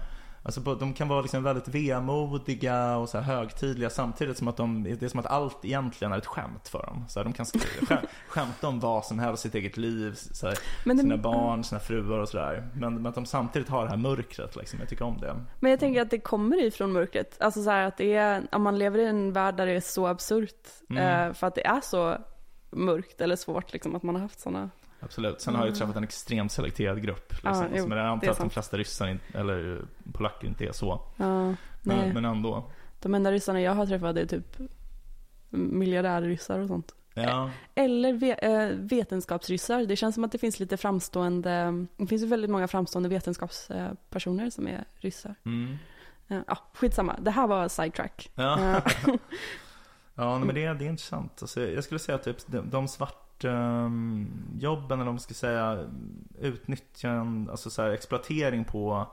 [0.46, 4.56] Alltså på, de kan vara liksom väldigt vemodiga och så här högtidliga samtidigt som att
[4.56, 7.04] de, det är som att allt egentligen är ett skämt för dem.
[7.08, 10.46] Så här, de kan sk- skä, skämta om vad som helst, sitt eget liv, så
[10.46, 12.68] här, det- sina barn, sina fruar och sådär.
[12.74, 14.78] Men, men att de samtidigt har det här mörkret liksom.
[14.80, 15.36] Jag tycker om det.
[15.60, 17.36] Men jag tänker att det kommer ifrån mörkret.
[17.40, 19.80] Alltså så här att det är, om man lever i en värld där det är
[19.80, 20.68] så absurt.
[20.90, 21.28] Mm.
[21.28, 22.16] Eh, för att det är så
[22.70, 24.70] mörkt eller svårt liksom att man har haft sådana.
[25.04, 25.40] Absolut.
[25.40, 27.32] Sen har jag ju träffat en extremt selekterad grupp.
[27.32, 27.72] Liksom, Mm.
[27.72, 29.82] Ja, jo, men jag det antar att de flesta ryssar, eller
[30.12, 31.00] polacker inte är så.
[31.16, 31.54] Ja.
[31.82, 32.70] Men, men ändå.
[33.00, 34.56] De enda ryssarna jag har träffat är typ
[35.50, 36.94] miljardärryssar och sånt.
[37.14, 39.80] Ja, Eller eh, vetenskapsryssar.
[39.86, 44.50] Det känns som att det finns lite framstående, det finns ju väldigt många framstående vetenskapspersoner
[44.50, 45.34] som är ryssar.
[45.46, 45.76] mm.
[46.28, 47.16] Eh, Ja, skitsamma.
[47.20, 48.30] Det här var sidetrack.
[48.34, 48.76] ja.
[48.76, 48.82] Eh,
[50.14, 51.38] ja men det, är- det är intressant.
[51.42, 52.88] Alltså, jag skulle säga att typ, de, de
[53.40, 55.90] svartjobben, eller om man ska säga
[56.40, 59.06] utnyttjande, alltså så här, exploatering på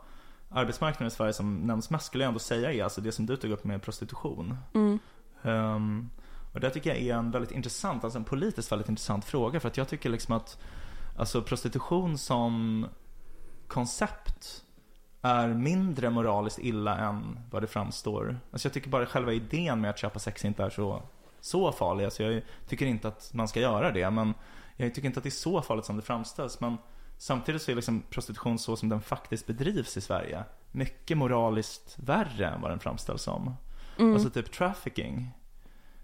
[0.50, 3.38] arbetsmarknaden i Sverige som nämns mest skulle jag ändå säga är alltså det som du
[3.38, 4.58] tog upp med prostitution.
[4.74, 5.00] Mm.
[5.44, 6.10] Ehm,
[6.54, 9.60] och det tycker jag är en väldigt intressant, alltså en politiskt väldigt intressant fråga.
[9.60, 10.60] För att jag tycker liksom att
[11.18, 12.86] alltså prostitution som
[13.68, 14.64] koncept
[15.22, 18.40] är mindre moraliskt illa än vad det framstår.
[18.52, 21.04] Alltså jag tycker bara själva idén med att köpa sex inte är så,
[21.42, 22.06] så farlig.
[22.06, 24.10] Alltså jag tycker inte att man ska göra det.
[24.10, 24.34] Men
[24.76, 26.60] jag tycker inte att det är så farligt som det framställs.
[26.60, 26.78] Men
[27.18, 32.48] samtidigt så är liksom prostitution så som den faktiskt bedrivs i Sverige mycket moraliskt värre
[32.48, 33.56] än vad den framställs som.
[34.00, 34.14] Mm.
[34.14, 35.32] Alltså typ trafficking.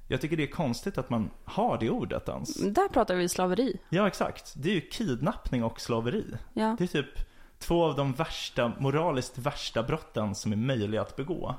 [0.07, 2.55] Jag tycker det är konstigt att man har det ordet ens.
[2.55, 3.79] Där pratar vi slaveri.
[3.89, 4.53] Ja, exakt.
[4.55, 6.25] Det är ju kidnappning och slaveri.
[6.53, 6.75] Ja.
[6.77, 7.19] Det är typ
[7.59, 11.55] två av de värsta, moraliskt värsta brotten som är möjliga att begå.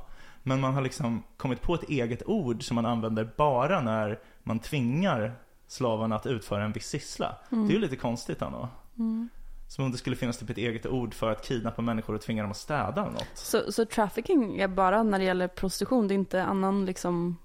[0.48, 4.58] Men man har liksom kommit på ett eget ord som man använder bara när man
[4.58, 5.34] tvingar
[5.66, 7.36] slavarna att utföra en viss syssla.
[7.50, 8.68] Det är ju lite konstigt ändå.
[8.98, 9.28] Mm.
[9.68, 12.42] Som om det skulle finnas typ ett eget ord för att kidnappa människor och tvinga
[12.42, 13.30] dem att städa eller något.
[13.34, 17.36] Så, så trafficking är bara när det gäller prostitution, det är inte annan liksom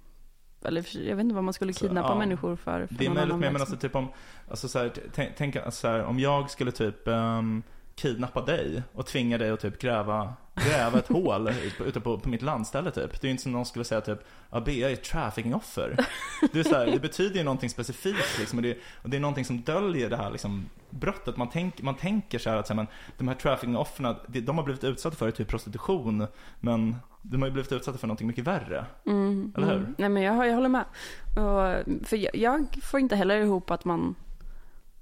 [0.65, 2.19] eller jag vet inte vad man skulle Så, kidnappa ja.
[2.19, 2.87] människor för.
[2.87, 4.07] för Det är möjligt, men jag menar alltså typ om,
[4.49, 7.63] alltså så här, tänk, tänk alltså så här, om jag skulle typ um,
[7.95, 11.49] kidnappa dig och tvinga dig att typ gräva, gräva ett hål
[11.85, 13.21] ute på, på mitt landställe typ.
[13.21, 14.19] Det är ju inte som någon skulle säga typ,
[14.51, 16.05] ja Bea är ett trafficking-offer.
[16.53, 19.21] Det, är så här, det betyder ju någonting specifikt liksom, och det, och det är
[19.21, 21.37] någonting som döljer det här liksom, brottet.
[21.37, 22.87] Man, tänk, man tänker så här att så här, men,
[23.17, 26.27] de här trafficking-offren, de, de har blivit utsatta för typ prostitution,
[26.59, 28.85] men de har ju blivit utsatta för någonting mycket värre.
[29.05, 29.75] Mm, Eller hur?
[29.75, 29.95] mm.
[29.97, 30.85] Nej men jag, jag håller med.
[31.29, 34.15] Och, för jag, jag får inte heller ihop att man...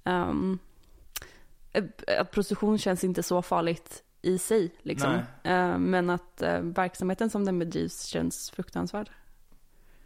[0.03, 0.59] ehm,
[2.19, 4.72] att prostitution känns inte så farligt i sig.
[4.82, 5.13] Liksom.
[5.43, 9.09] Eh, men att eh, verksamheten som den bedrivs känns fruktansvärd.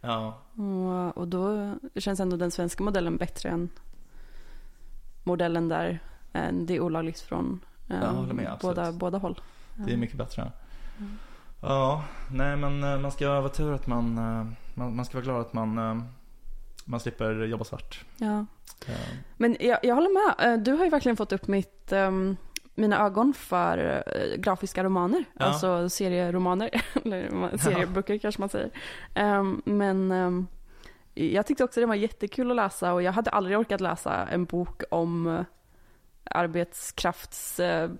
[0.00, 3.70] Ja, Och, och då känns ändå den svenska modellen bättre än
[5.24, 5.98] modellen där
[6.32, 9.40] eh, det är olagligt från eh, med, båda, båda håll.
[9.74, 10.52] det är mycket bättre.
[10.98, 11.18] Mm.
[11.60, 15.24] Ja, nej men eh, man ska vara tur att man, eh, man, man ska vara
[15.24, 16.02] glad att man, eh,
[16.88, 18.04] man slipper jobba svart.
[18.16, 18.46] Ja.
[18.86, 18.94] Ja.
[19.36, 20.52] Men jag, jag håller med.
[20.52, 22.36] Eh, Du har ju verkligen fått upp mitt, ehm,
[22.74, 25.24] mina ögon för eh, grafiska romaner.
[25.38, 25.44] Ja.
[25.44, 26.70] Alltså serieromaner.
[27.04, 28.70] Eller serieböcker kanske man säger.
[29.14, 30.46] Ehm, men ehm,
[31.14, 34.44] jag tyckte också det var jättekul att läsa och jag hade aldrig orkat läsa en
[34.44, 35.40] bok om eh,
[36.24, 37.60] arbetskrafts...
[37.60, 37.90] eh,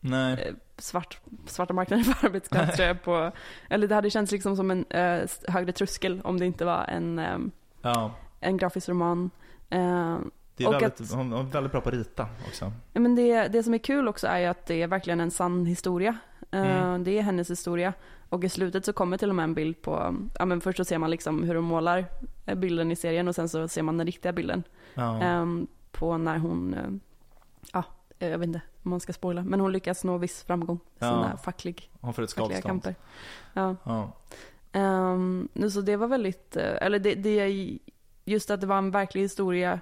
[0.00, 3.32] Nej, svart, svarta marknaden för arbetskraft tror jag på.
[3.68, 7.18] Eller det hade känts liksom som en eh, högre tröskel om det inte var en,
[7.18, 7.50] ehm,
[7.82, 8.10] ja.
[8.46, 9.30] En grafisk roman.
[9.70, 12.72] Ehm, Det är Och väldigt, att- hon hon är väldigt bra på att rita också.
[12.92, 15.30] Ja, men det, det som är kul också är ju att det är verkligen en
[15.30, 16.16] sann historia.
[16.50, 17.04] Eh, Mm.
[17.04, 17.92] Det är hennes historia.
[18.28, 20.84] Och i slutet så kommer till och med en bild på, ja men först så
[20.84, 22.04] ser man liksom hur de målar
[22.46, 24.62] eh, bilden i serien och sen så ser man den riktiga bilden.
[24.94, 25.20] Ja.
[25.22, 26.90] Ehm, på när hon, eh,
[27.72, 27.84] ja,
[28.18, 31.08] jag vet inte om man ska spoila, men hon lyckas nå viss framgång Ja.
[31.08, 32.82] sina facklig, Hon får ett fackliga skadestånd.
[32.82, 32.94] kamper.
[33.52, 33.76] Ja.
[33.84, 34.12] Ja.
[35.12, 37.78] Um, så det var väldigt, eh, eller det, det,
[38.26, 39.80] just att det var en verklig historia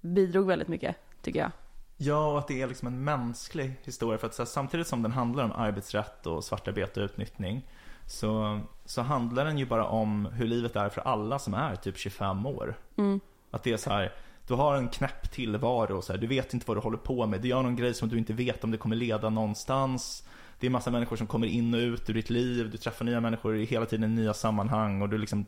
[0.00, 1.50] bidrog väldigt mycket, tycker jag.
[1.96, 4.18] ja, och att det är liksom en mänsklig historia.
[4.18, 7.66] För att här, samtidigt som den handlar om arbetsrätt och svartarbete och utnyttjning
[8.06, 11.98] så, så handlar den ju bara om hur livet är för alla som är typ
[11.98, 12.74] 25 år.
[12.96, 13.20] Mm.
[13.50, 14.12] Att det är så här,
[14.46, 17.26] du har en knäpp tillvaro och så här, du vet inte vad du håller på
[17.26, 17.40] med.
[17.40, 20.28] Du gör någon grej som du inte vet om det kommer leda någonstans.
[20.60, 22.70] Det är massa människor som kommer in och ut ur ditt liv.
[22.70, 25.46] Du träffar nya människor i hela tiden i nya sammanhang och du liksom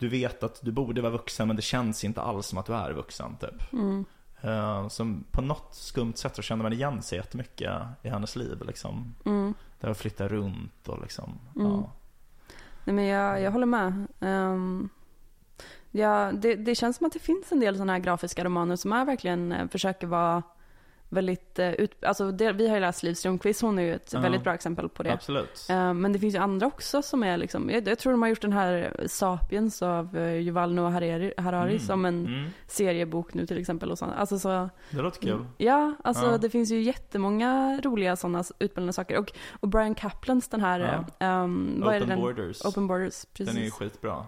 [0.00, 2.74] du vet att du borde vara vuxen men det känns inte alls som att du
[2.74, 3.72] är vuxen typ.
[3.72, 4.04] Mm.
[4.44, 7.72] Uh, som på något skumt sätt så känner man igen sig jättemycket
[8.02, 9.14] i hennes liv liksom.
[9.26, 9.54] Mm.
[9.80, 11.70] Där att flytta runt och liksom, Mm.
[11.72, 11.92] ja.
[12.84, 14.06] Nej, men jag, jag håller med.
[14.20, 14.88] Ehm,
[15.90, 18.92] ja, det, det känns som att det finns en del sådana här grafiska romaner som
[18.92, 20.42] är verkligen eh, försöker vara
[21.12, 24.10] väldigt, eh, ut, alltså det, vi har ju läst Liv Strömquist, hon är ju ett
[24.12, 24.20] Ja.
[24.20, 25.12] väldigt bra exempel på det.
[25.12, 25.66] Absolut.
[25.70, 28.28] Ehm, men det finns ju andra också som är liksom, jag, jag tror de har
[28.28, 31.78] gjort den här Sapiens av uh, Yuval Noah Harari, Harari Mm.
[31.78, 32.50] som en Mm.
[32.66, 33.90] seriebok nu till exempel.
[33.90, 34.12] Och sånt.
[34.16, 35.46] Alltså så, Det låter kul.
[35.58, 36.38] Ja, alltså Ja.
[36.38, 39.18] det finns ju jättemånga roliga sådana utbildande saker.
[39.18, 42.20] Och, och Brian Kaplans den här, ehm, vad är det Open den?
[42.20, 42.64] Borders.
[42.64, 43.54] Open Borders, precis.
[43.54, 44.26] Den är ju skitbra.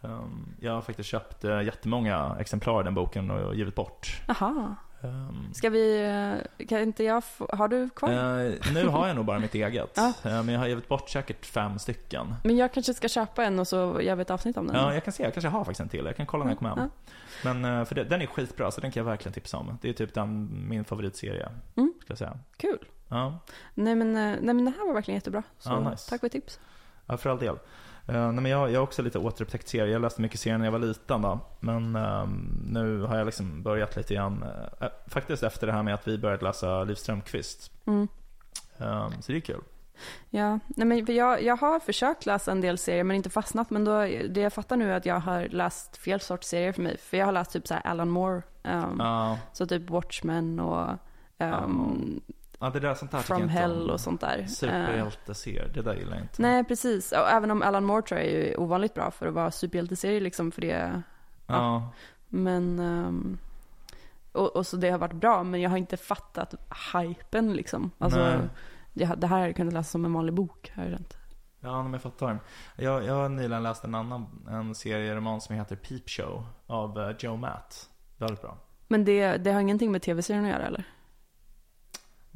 [0.00, 4.22] Um, jag har faktiskt köpt uh, jättemånga exemplar av den boken och givit bort.
[4.28, 4.74] Jaha.
[5.00, 6.04] Um, Ska vi,
[6.58, 8.10] eh, kan inte jag få, har du kvar?
[8.10, 9.90] eh, nu har jag nog bara mitt eget.
[9.94, 10.12] Ja.
[10.24, 12.34] Eh, men jag har givit bort säkert fem stycken.
[12.44, 14.76] Men jag kanske ska köpa en och så gör vi ett avsnitt om den.
[14.76, 15.22] Ja, jag kan se.
[15.22, 16.04] Jag kanske har faktiskt en till.
[16.04, 16.90] Jag kan kolla när jag kommer hem.
[17.44, 19.78] Men för det, den är skitbra, så den kan jag verkligen tipsa om.
[19.82, 21.92] Det är typ den, min favoritserie, Mm.
[22.00, 22.38] skulle jag säga.
[22.56, 22.78] Kul.
[23.08, 23.38] Ja,
[23.74, 25.42] Nej men, nej men det här var verkligen jättebra.
[25.58, 26.10] Så nice.
[26.10, 26.60] tack för tips.
[27.06, 27.56] ja för all del.
[28.08, 29.86] Uh, nej, men jag, jag har också lite återupptäckt serier.
[29.86, 31.38] Jag läste mycket serier när jag var liten då.
[31.60, 34.44] Men ehm, nu har jag liksom börjat lite grann.
[34.80, 37.72] eh, faktiskt efter det här med att vi började läsa Liv Strömquist.
[37.86, 38.08] Mm.
[38.78, 39.62] Ehm, så det är kul.
[40.30, 43.70] Ja, nej men jag, jag har försökt läsa en del serier men inte fastnat.
[43.70, 46.82] Men då, det jag fattar nu är att jag har läst fel sorts serier för
[46.82, 46.98] mig.
[46.98, 48.42] För jag har läst typ så Alan Moore.
[48.62, 50.88] ehm, Ja, Så typ Watchmen och
[51.38, 52.20] ehm,
[52.58, 54.46] ja, det där sånt där From Hell och sånt där.
[54.46, 56.42] Superhjälteserier, det där gillar jag inte.
[56.42, 57.12] nej, precis.
[57.12, 60.20] Och även om Alan Moore tror jag är ju ovanligt bra för att vara superhjälteserie
[60.20, 61.02] liksom för det.
[61.46, 61.92] Ja,
[62.28, 63.38] Men, ehm,
[64.32, 66.54] och, och så det har varit bra men jag har inte fattat
[66.94, 67.90] hypen liksom.
[67.98, 71.16] Alltså, jag, det här hade jag kunnat läsa som en vanlig bok har jag känt.
[71.60, 72.38] ja men jag fattar.
[72.76, 77.16] Jag, jag har nyligen läst en annan en serieroman som heter Peep Show av eh,
[77.18, 77.88] Joe Matt.
[78.16, 78.58] Väldigt bra.
[78.88, 80.84] Men det, det har ingenting med tv-serien att göra eller?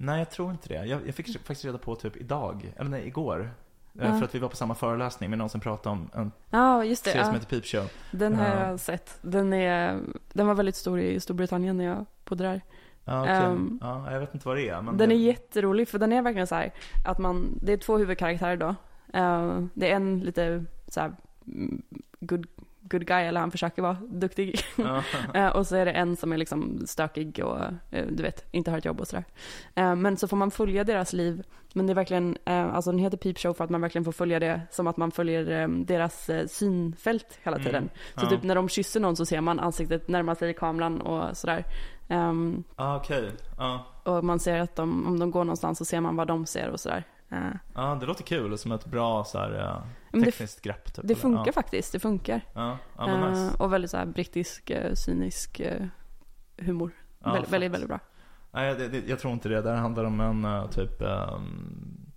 [0.03, 0.87] Nej, jag tror inte det.
[0.87, 3.41] Jag, jag fick faktiskt reda på typ idag, eller nej, igår.
[3.41, 3.49] Eh,
[3.93, 4.19] Ja.
[4.19, 7.05] För att vi var på samma föreläsning med någon som pratade om en Ja, just
[7.05, 7.11] det.
[7.11, 7.41] serie som Ja.
[7.41, 7.91] heter Peep Show.
[8.11, 8.69] Den har Ja.
[8.69, 9.19] jag sett.
[9.23, 9.99] Den, är,
[10.33, 12.61] den var väldigt stor i Storbritannien när jag bodde där.
[13.05, 13.35] Ja, okej.
[13.35, 14.83] Ehm, ja, jag vet inte vad det är.
[14.83, 15.15] Men Den det...
[15.15, 16.73] är jätterolig för den är verkligen så här
[17.07, 18.75] att man, det är två huvudkaraktärer då.
[19.19, 21.13] Eh, det är en lite så här
[21.47, 21.83] mm,
[22.21, 22.47] good,
[22.91, 24.61] good guy, eller han försöker vara duktig.
[24.77, 25.03] Ja.
[25.35, 27.59] Eh, och så är det en som är liksom stökig och
[27.91, 29.25] eh, du vet, inte har ett jobb och sådär.
[29.75, 31.43] Eh, men så får man följa deras liv.
[31.75, 34.39] Men det är verkligen, alltså den heter Peep Show för att man verkligen får följa
[34.41, 37.67] det som att man följer deras synfält hela Mm.
[37.67, 37.89] tiden.
[38.17, 38.31] Så Ja.
[38.31, 41.65] typ när de kysser någon så ser man ansiktet närma sig kameran och sådär.
[42.09, 43.31] Ehm, Ah, okej.
[43.59, 43.87] Ja.
[44.05, 46.69] och man ser att de, om de går någonstans så ser man vad de ser
[46.69, 47.05] och sådär.
[47.75, 48.59] Ja, det låter kul.
[48.59, 50.85] Som ett bra så här, eh, men det, tekniskt grepp.
[50.85, 51.15] Typ, det eller?
[51.15, 51.53] funkar ja.
[51.53, 52.41] faktiskt, det funkar.
[52.55, 53.55] Ja, ja nice.
[53.55, 55.61] Eh, och väldigt så här brittisk, eh, cynisk
[56.57, 56.91] humor.
[57.25, 57.99] Ja, väldigt, väldigt, väldigt bra.
[58.51, 59.63] Nej, det, det, jag tror inte det.
[59.63, 62.11] Det handlar om en typ ehm,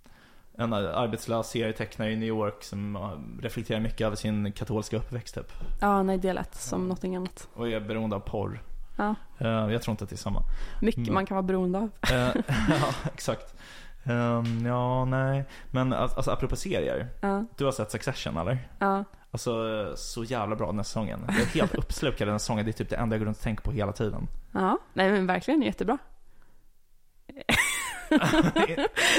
[0.58, 2.98] en arbetslös serietecknare i New York som
[3.42, 5.52] reflekterar mycket över sin katolska uppväxt typ.
[5.80, 7.48] Ja, nej det lät som någonting annat.
[7.54, 8.60] Och är beroende av porr.
[8.96, 9.14] Ja.
[9.38, 10.42] Eh, jag tror inte att det är samma.
[10.80, 11.14] Mycket Mm.
[11.14, 11.90] man kan vara beroende av.
[12.12, 12.18] Eh,
[12.68, 13.54] ja, exakt.
[14.04, 15.44] Ehm, ja, nej.
[15.70, 17.08] Men alltså, apropå serier.
[17.20, 18.58] Ja, Du har sett Succession eller?
[18.78, 19.04] ja.
[19.30, 19.50] Alltså
[19.90, 21.20] eh, så jävla bra den här säsongen.
[21.28, 22.64] Jag är helt uppslukad den här säsongen.
[22.64, 24.28] Det är typ det enda jag går runt och tänker på hela tiden.
[24.52, 24.78] ja.
[24.92, 25.98] Nej men verkligen jättebra.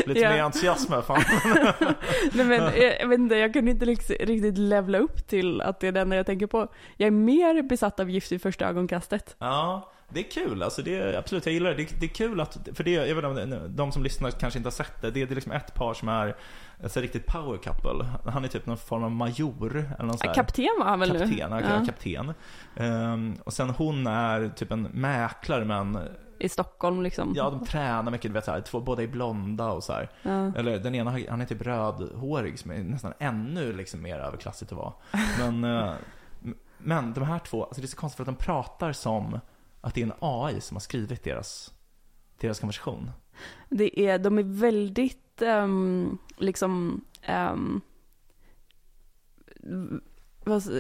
[0.06, 0.30] Lite Ja.
[0.30, 1.22] mer entusiasm här, fan.
[2.34, 5.80] Nej men jag, jag vet inte, jag kunde inte liksom, riktigt levla upp till att
[5.80, 6.68] det är det enda jag tänker på.
[6.98, 9.36] Jag är mer besatt av Gift i första ögonkastet.
[9.40, 10.64] Ja, det är kul.
[10.64, 11.76] Alltså det är, absolut, jag gillar det.
[11.76, 12.00] det.
[12.00, 14.72] Det är kul att, för det, jag vet inte, de som lyssnar kanske inte har
[14.72, 15.12] sett det.
[15.12, 16.36] Det är, det är liksom ett par som är
[16.84, 18.06] ett riktigt power couple.
[18.26, 20.34] Han är typ någon form av major eller någon sån.
[20.34, 21.20] Kapten var han väl nu?
[21.20, 21.86] Kapten, ja.
[21.86, 22.34] Kapten.
[22.76, 26.00] Ehm, och sen hon är typ en mäklare men
[26.40, 27.34] I Stockholm liksom.
[27.36, 30.10] Ja, de tränar mycket, du vet så här, två, båda är blonda och så här.
[30.22, 30.52] Ja.
[30.56, 34.78] Eller den ena, han är typ rödhårig som är nästan ännu liksom mer överklassigt att
[34.78, 34.94] vara.
[35.40, 35.94] Men, eh,
[36.78, 39.40] men de här två, alltså det är så konstigt för att de pratar som
[39.86, 41.74] att det är en AI som har skrivit deras,
[42.40, 43.12] deras konversation.
[43.70, 47.82] Det är, de är väldigt ehm, liksom, um,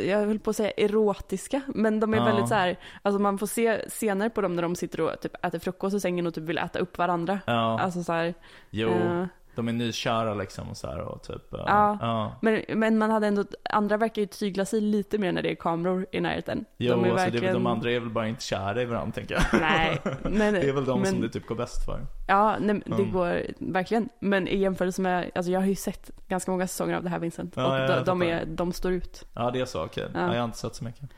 [0.05, 2.25] jag höll på att säga erotiska, men de är Ja.
[2.25, 5.45] väldigt så här, alltså man får se scener på dem när de sitter och typ
[5.45, 7.39] äter frukost i sängen och typ vill äta upp varandra.
[7.47, 8.33] Ja, Alltså så här,
[8.69, 9.25] jo, eh,
[9.55, 11.41] de är nykära liksom och så här och typ.
[11.51, 11.97] Ja.
[12.01, 12.35] ja.
[12.41, 15.55] men, men man hade ändå, andra verkar ju tygla sig lite mer när det är
[15.55, 16.65] kameror i närheten.
[16.77, 19.11] Jo, de är alltså det verkligen, de andra är väl bara inte kära i varandra
[19.13, 19.61] tänker jag.
[19.61, 21.99] Nej, men, Det är väl de men, som det typ går bäst för.
[22.27, 23.11] Ja, nej, det Mm.
[23.11, 24.09] går verkligen.
[24.19, 27.19] Men i jämförelse med, alltså jag har ju sett ganska många säsonger av det här
[27.19, 27.53] Vincent.
[27.57, 29.25] Ja, och de, de, är, de står ut.
[29.33, 30.07] Ja, det är så, okej.
[30.13, 30.19] Ja.
[30.33, 31.09] jag har inte sett så mycket.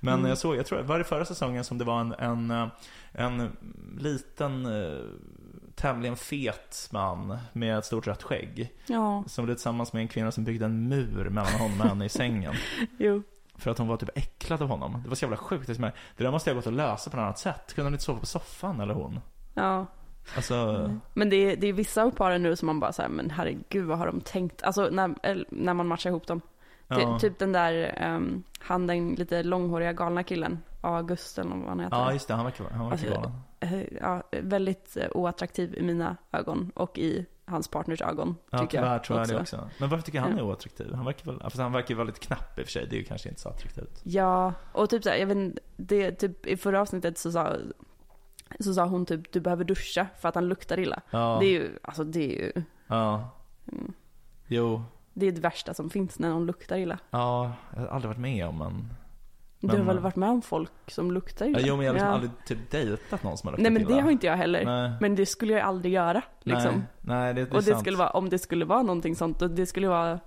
[0.00, 0.28] Men Mm.
[0.28, 2.66] jag såg, jag tror, var det förra säsongen som det var en, en, eh,
[3.12, 3.56] en
[3.98, 4.98] liten, eh,
[5.78, 8.72] tämligen fet man med ett stort rött skägg.
[8.86, 12.04] Ja, Som blev tillsammans med en kvinna som byggde en mur mellan honom och henne
[12.04, 12.54] i sängen.
[12.98, 13.22] jo.
[13.54, 15.00] För att hon var typ äcklad av honom.
[15.02, 15.66] Det var så jävla sjukt.
[15.66, 17.74] Det, där måste jag gått och lösa på något annat sätt.
[17.74, 19.20] Kunde hon inte sova på soffan eller hon?
[19.54, 19.86] Ja.
[20.36, 23.30] Alltså, Men det är, det är vissa av paren nu som man bara säger, men
[23.30, 24.62] herregud vad har de tänkt?
[24.62, 25.14] Alltså när,
[25.50, 26.40] när man matchar ihop dem.
[26.88, 27.18] Ja.
[27.18, 31.96] Typ den där, um, han den lite långhåriga galna killen, August eller vad han heter.
[31.96, 32.34] Ja, just det.
[32.34, 33.32] Han verkar, han verkar Alltså, galen.
[33.60, 38.36] Eh, ja, väldigt eh, oattraktiv i mina ögon och i hans partners ögon.
[38.50, 39.34] Ja, tycker tyvärr jag tror jag också.
[39.34, 39.70] det också.
[39.78, 40.92] Men varför tycker jag han är oattraktiv?
[40.94, 42.86] Han verkar väl, fast han verkar väldigt knapp i och för sig.
[42.90, 44.00] Det är ju kanske inte så attraktivt.
[44.04, 47.56] Ja, och typ så här, jag vet det, typ i förra avsnittet så sa,
[48.60, 51.00] så sa hon typ du behöver duscha för att han luktar illa.
[51.10, 51.36] Ja.
[51.40, 52.52] Det är ju, alltså det är ju,
[52.86, 53.30] Ja.
[53.72, 53.92] mm,
[54.46, 54.82] Jo.
[55.18, 56.98] Det är det värsta som finns när någon luktar illa.
[57.10, 58.88] Ja, jag har aldrig varit med om en...
[59.60, 61.60] Du har Men- väl varit med om folk som luktar illa?
[61.60, 62.14] Ja, jo, men jag har liksom Ja.
[62.14, 64.02] aldrig typ dejtat någon som har luktat Nej men det illa.
[64.02, 64.64] har inte jag heller.
[64.64, 64.92] Nej.
[65.00, 66.22] Men det skulle jag aldrig göra.
[66.42, 66.74] Liksom.
[66.74, 67.80] Nej, nej det, det är och det sant.
[67.80, 70.20] skulle vara, om det skulle vara någonting sånt, det skulle vara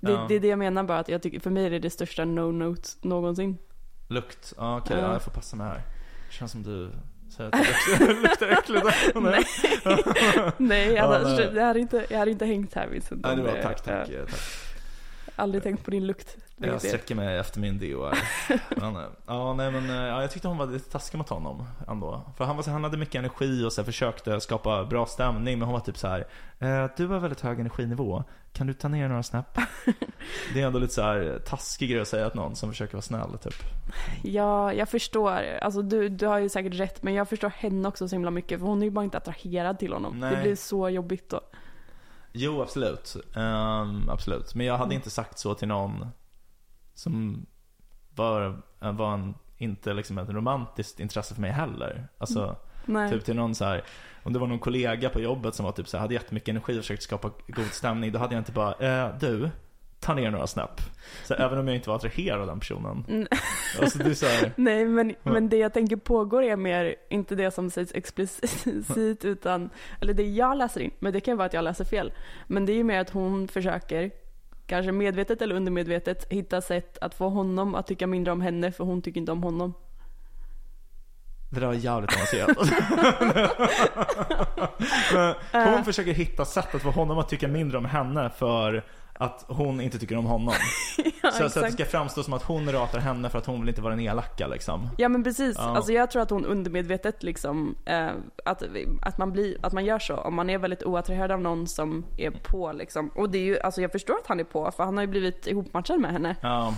[0.00, 0.24] det, Ja.
[0.28, 2.24] det är det jag menar bara, att jag tycker, för mig är det det största
[2.24, 3.58] no-note någonsin.
[4.08, 5.02] Lukt, ja okej, Ja.
[5.06, 5.12] ja.
[5.12, 5.82] jag får passa mig här.
[6.28, 6.90] Det känns som du
[7.34, 8.86] säger att det luktar äckligt.
[9.14, 9.44] Nej.
[10.56, 11.50] Nej, Ja, annars, nej.
[11.54, 13.22] jag, hade inte, jag hade inte hängt här Vincent.
[13.24, 14.06] Nej, det var tack, tack.
[14.08, 14.40] tack.
[15.36, 16.36] aldrig tänkt på din lukt.
[16.56, 18.18] Jag sträcker mig efter min här.
[18.80, 21.66] Men, eh, ja, nej men eh, ja, jag tyckte hon var lite taskig mot honom
[21.88, 22.22] ändå.
[22.36, 25.58] För han, var, han hade mycket energi och så här, försökte skapa bra stämning.
[25.58, 26.26] Men hon var typ så här.
[26.58, 28.24] Eh, du har väldigt hög energinivå.
[28.52, 29.58] Kan du ta ner några snäpp?
[30.54, 33.02] Det är ändå lite så här taskig grej att säga till någon som försöker vara
[33.02, 33.54] snäll typ.
[34.22, 35.58] Ja, jag förstår.
[35.62, 38.60] Alltså du, du har ju säkert rätt, men jag förstår henne också så himla mycket.
[38.60, 40.20] För hon är ju bara inte attraherad till honom.
[40.20, 40.36] Nej.
[40.36, 41.40] Det blir så jobbigt då.
[42.32, 43.16] Jo, absolut.
[43.36, 44.54] Ehm, absolut.
[44.54, 44.96] Men jag hade Mm.
[44.96, 46.06] inte sagt så till någon
[46.94, 47.46] som
[48.14, 52.08] var, var en, inte liksom ett romantiskt intresse för mig heller.
[52.18, 53.10] Alltså, Nej.
[53.10, 53.84] Typ till någon så här,
[54.22, 56.72] om det var någon kollega på jobbet som var typ så här, hade jättemycket energi
[56.72, 58.12] och försökte skapa god stämning.
[58.12, 59.50] Då hade jag inte bara, eh, du,
[60.00, 60.80] ta ner några snäpp.
[61.24, 63.04] Så även om jag inte var attraherad av den personen.
[63.08, 63.26] Mm.
[63.80, 67.50] Alltså det är här, Nej, men, men det jag tänker pågår är mer, inte det
[67.50, 69.70] som sägs explicit, utan,
[70.00, 72.12] eller det jag läser in, men det kan vara att jag läser fel.
[72.46, 74.10] Men det är ju mer att hon försöker,
[74.66, 78.84] kanske medvetet eller undermedvetet, hitta sätt att få honom att tycka mindre om henne för
[78.84, 79.74] hon tycker inte om honom
[81.54, 82.56] det där var jävligt avancerat.
[85.74, 88.84] Hon försöker hitta sätt att få honom att tycka mindre om henne för
[89.18, 90.54] att hon inte tycker om honom.
[91.22, 93.60] Ja, så, så att det ska framstå som att hon ratar henne för att hon
[93.60, 94.88] vill inte vara den elaka liksom.
[94.98, 95.76] Ja men precis, Ja.
[95.76, 98.08] alltså jag tror att hon undermedvetet liksom, eh,
[98.44, 98.62] att,
[99.02, 100.16] att, man blir, att man gör så.
[100.16, 103.08] Om man är väldigt oattraherad av någon som är på liksom.
[103.08, 105.08] Och det är ju, alltså jag förstår att han är på, för han har ju
[105.10, 106.36] blivit ihopmatchad med henne.
[106.40, 106.74] Ja,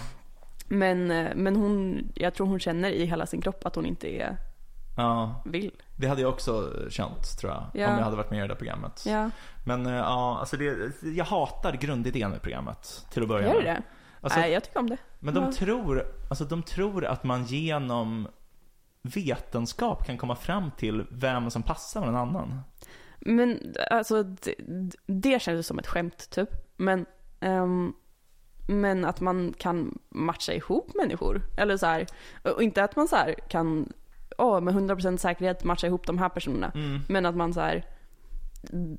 [0.68, 4.08] Men, eh, men hon, jag tror hon känner i hela sin kropp att hon inte
[4.08, 4.36] är,
[4.96, 5.42] ja.
[5.44, 5.82] vill.
[5.96, 7.62] Det hade jag också känt tror jag.
[7.74, 7.90] Ja.
[7.90, 9.04] Om jag hade varit med i det där programmet.
[9.06, 9.30] Ja,
[9.64, 13.06] Men eh, ja, alltså det, jag hatar grundidén med programmet.
[13.10, 13.76] Till att börja gör du med.
[13.76, 13.82] det?
[14.20, 14.98] Alltså, Nej, jag tycker om det.
[15.18, 18.28] Men de tror, alltså de tror att man genom
[19.02, 22.60] vetenskap kan komma fram till vem som passar med en annan.
[23.20, 24.54] Men alltså det,
[25.06, 26.48] det känns som ett skämt typ.
[26.76, 27.06] Men,
[27.40, 27.92] ehm,
[28.68, 31.42] men att man kan matcha ihop människor.
[31.56, 32.06] Eller så här,
[32.42, 33.92] och inte att man så här kan,
[34.38, 36.72] åh med 100% säkerhet matcha ihop de här personerna.
[36.74, 37.00] Mm.
[37.08, 37.84] Men att man så här,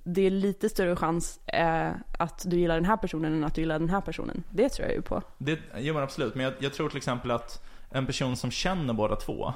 [0.04, 3.62] det är lite större chans eh, att du gillar den här personen än att du
[3.62, 4.44] gillar den här personen.
[4.50, 5.22] Det tror jag ju på.
[5.38, 8.94] Det, jo men absolut, men jag, jag tror till exempel att en person som känner
[8.94, 9.54] båda två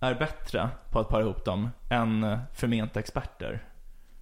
[0.00, 3.64] är bättre på att para ihop dem än eh, förmenta experter.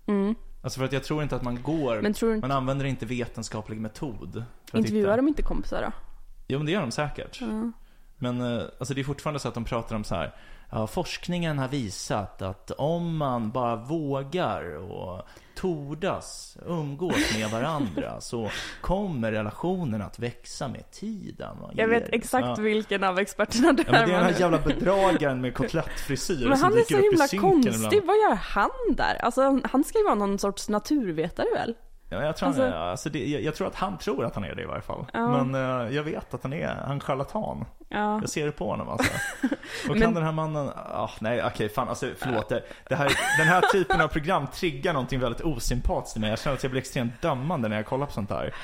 [0.07, 0.35] Mm.
[0.63, 3.07] Alltså för att jag tror inte att man går, Men tror du man använder inte
[3.07, 4.45] vetenskaplig metod.
[4.73, 5.93] Intervjuar de inte kompisar då?
[6.49, 7.41] Jo men det gör de säkert.
[7.41, 7.73] Ja.
[8.17, 10.35] Men eh, alltså det är fortfarande så att de pratar om så här.
[10.71, 15.23] Ja, forskningen har visat att om man bara vågar och
[15.55, 18.51] tordas umgås med varandra så
[18.81, 21.57] kommer relationen att växa med tiden.
[21.75, 22.55] Jag vet exakt ja.
[22.55, 24.33] vilken av experterna du Ja, men det är den är.
[24.33, 27.75] här jävla bedragaren med kotlettfrisyr Men han är så himla konstig.
[27.75, 28.07] ibland.
[28.07, 29.15] Vad gör han där?
[29.15, 31.75] Alltså han ska ju vara någon sorts naturvetare väl?
[32.11, 34.35] Ja, jag, tror Alltså- han är, alltså det, jag, jag tror att han tror att
[34.35, 35.07] han är det i varje fall.
[35.13, 35.45] Ja.
[35.45, 35.55] Men
[35.87, 37.65] eh, jag vet att han är han charlatan.
[37.89, 38.21] Ja.
[38.21, 39.13] Jag ser det på honom alltså.
[39.89, 42.49] Och Men- kan den här mannen, ah, nej okej fan alltså förlåt.
[42.49, 46.31] Det, det här, den här typen av program triggar någonting väldigt osympatiskt i mig.
[46.31, 48.55] Jag känner att jag blir extremt dömande när jag kollar på sånt här.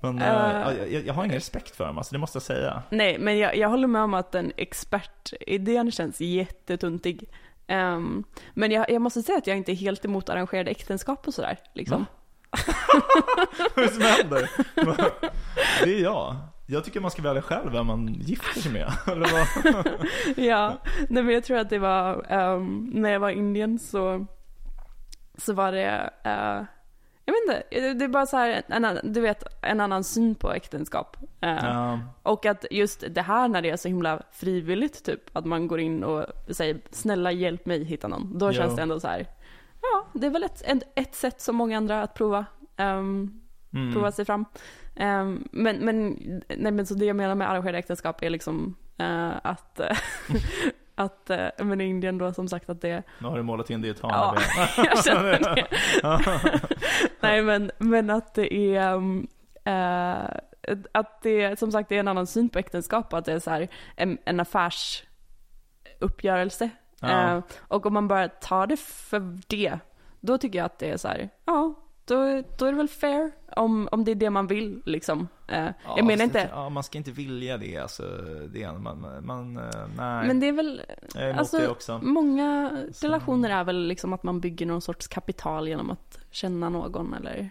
[0.00, 2.82] Men ja, jag, jag har ingen respekt för dem alltså, det måste jag säga.
[2.90, 7.28] Nej, men jag, jag håller med om att den expertidén känns jättetuntig.
[7.66, 8.24] Ehm,
[8.54, 11.58] men jag, jag måste säga att jag inte är helt emot arrangerade äktenskap och sådär.
[11.74, 11.98] Liksom.
[12.00, 12.06] Va?
[13.74, 14.50] Vad är det som händer?
[15.84, 16.36] Det är jag.
[16.66, 18.92] Jag tycker man ska välja själv vem man gifter sig med.
[19.06, 19.86] Eller vad?
[20.36, 20.78] ja,
[21.08, 24.26] nej men jag tror att det var, ehm, när jag var i Indien så,
[25.38, 26.64] så var det, eh,
[27.26, 30.52] jag vet inte, det är bara så här, en, du vet, en annan syn på
[30.52, 31.16] äktenskap.
[31.40, 35.44] Eh, Ja, Och att just det här när det är så himla frivilligt, typ, att
[35.44, 38.38] man går in och säger snälla hjälp mig hitta någon.
[38.38, 38.52] Då Ja.
[38.52, 39.26] känns det ändå så här,
[39.92, 43.40] ja, det är väl ett, ett, ett sätt som många andra att prova, ehm,
[43.74, 43.92] mm.
[43.92, 44.44] prova sig fram.
[44.96, 46.16] Ehm, men, men,
[46.48, 49.80] nej, men så det jag menar med arrangerade äktenskap är liksom eh, att,
[50.94, 53.82] att eh, men i Indien då som sagt att det, Nu har du målat in
[53.82, 54.12] det i ett hörn.
[54.12, 54.36] Ja,
[54.76, 55.66] jag känner det.
[57.20, 59.26] nej men, men att det är, um,
[59.64, 60.24] eh,
[60.92, 63.68] att det som sagt är en annan syn på äktenskap att det är så här
[63.96, 66.70] en, en affärsuppgörelse.
[67.10, 67.36] Ja.
[67.36, 69.78] Eh, och om man bara tar det för det,
[70.20, 71.74] då tycker jag att det är så här, ja,
[72.04, 72.16] då,
[72.58, 75.28] då är det väl fair om, om det är det man vill liksom.
[75.48, 78.02] Eh, Ja, jag menar det- inte, Ja, man ska inte vilja det alltså.
[78.48, 79.62] Det, man, man, eh,
[79.96, 80.26] nej.
[80.26, 80.82] men det är väl,
[81.14, 85.90] är alltså, många Så- relationer är väl liksom att man bygger någon sorts kapital genom
[85.90, 87.50] att känna någon eller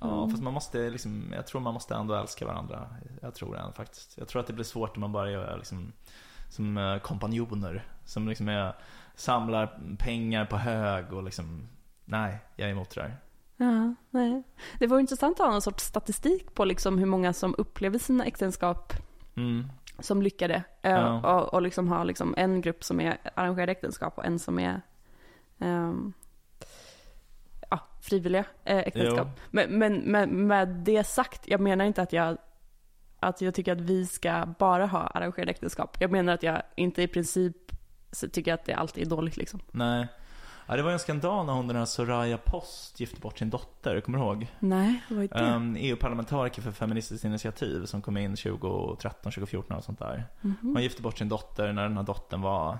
[0.00, 0.30] Ja, Mm.
[0.30, 2.88] fast man måste liksom, jag tror man måste ändå älska varandra.
[3.22, 4.18] Jag tror det faktiskt.
[4.18, 5.92] Jag tror att det blir svårt om man bara är liksom,
[6.52, 7.84] som eh, kompanjoner.
[8.04, 8.72] Som liksom är,
[9.14, 11.68] samlar pengar på hög och liksom,
[12.04, 13.16] nej, jag är emot det där.
[13.56, 14.42] Ja, nej.
[14.78, 18.24] Det vore intressant att ha någon sorts statistik på liksom hur många som upplever sina
[18.24, 18.92] äktenskap
[19.36, 19.66] Mm.
[19.98, 20.54] som lyckade.
[20.82, 21.34] eh, Ja.
[21.40, 24.80] Och, och liksom ha liksom en grupp som är arrangerade äktenskap och en som är
[25.58, 26.12] ehm,
[27.70, 29.28] ja, frivilliga eh, äktenskap.
[29.50, 32.36] Men, men med, med det sagt, jag menar inte att jag,
[33.22, 35.96] att jag tycker att vi ska bara ha arrangerade äktenskap.
[36.00, 37.56] Jag menar att jag inte i princip
[38.32, 39.60] tycker att det alltid är dåligt liksom.
[39.70, 40.06] Nej.
[40.66, 44.00] Ja, det var en skandal när hon den här Soraya Post gifte bort sin dotter,
[44.00, 44.46] kommer du ihåg?
[44.58, 45.52] Nej, vad är det?
[45.54, 50.24] Um, EU-parlamentariker för Feministiskt initiativ som kom in 2013, 2014 och sånt där.
[50.40, 50.56] Mhm.
[50.60, 52.78] Hon gifte bort sin dotter när den här dottern var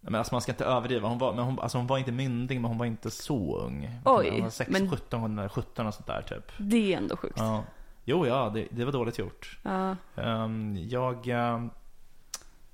[0.00, 1.08] men alltså man ska inte överdriva.
[1.08, 4.00] Hon var, men hon, alltså hon var inte myndig, men hon var inte så ung.
[4.04, 6.52] Oj, Hon var 6, men- 17, hon var 17 och sånt där typ.
[6.58, 7.34] Det är ändå sjukt.
[7.38, 7.64] Ja.
[8.04, 8.14] Ja.
[8.14, 9.58] Jo, ja, det, det var dåligt gjort.
[10.16, 11.70] Ehm, jag ehm,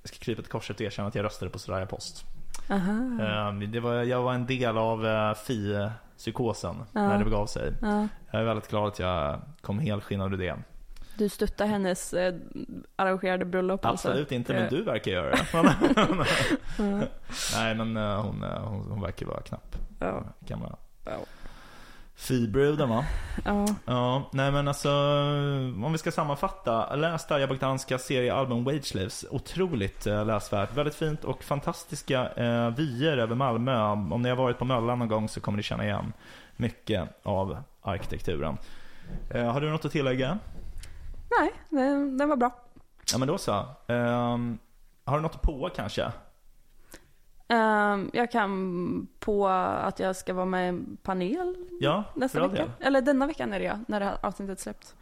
[0.03, 2.25] ska krypa till korset och erkänna att jag röstade på Soraya Post.
[2.69, 7.73] Ehm, det var, jag var en del av uh, FI-psykosen när det begav sig.
[7.81, 8.07] Ja.
[8.31, 10.55] Jag är väldigt glad att jag kom helskinnad ur det.
[11.17, 12.35] Du stöttar hennes eh,
[12.95, 14.35] arrangerade bröllop Absolut alltså?
[14.35, 15.45] inte, men du verkar göra det.
[17.55, 19.75] Nej, men eh, hon, eh, hon, hon verkar vara knapp.
[19.99, 20.23] Ja.
[20.39, 21.17] Gamla Ja.
[22.21, 23.05] Fi-bruden va?
[23.45, 23.65] ja.
[23.85, 24.89] Ja, nej men alltså
[25.85, 26.95] om vi ska sammanfatta.
[26.95, 29.25] Läs Darja Bogdanska seriealbum Wage Slaves.
[29.29, 30.77] Otroligt eh, läsvärt.
[30.77, 33.83] Väldigt fint och fantastiska eh, vyer över Malmö.
[33.85, 36.13] Om ni har varit på Möllan någon gång så kommer ni känna igen
[36.55, 38.57] mycket av arkitekturen.
[39.29, 40.39] Eh, har du något att tillägga?
[41.39, 42.51] Nej, den, den var bra.
[43.11, 43.65] Ja men då så.
[43.87, 44.57] Ehm,
[45.05, 46.11] har du något på kanske?
[47.51, 52.63] Ehm, jag kan på att jag ska vara med i en panel Ja, nästa vecka.
[52.63, 52.71] del.
[52.79, 54.95] Eller denna veckan är det ja, när det här avsnittet släpps.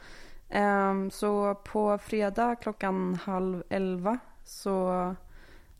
[0.50, 5.16] Ehm, så på fredag klockan halv elva så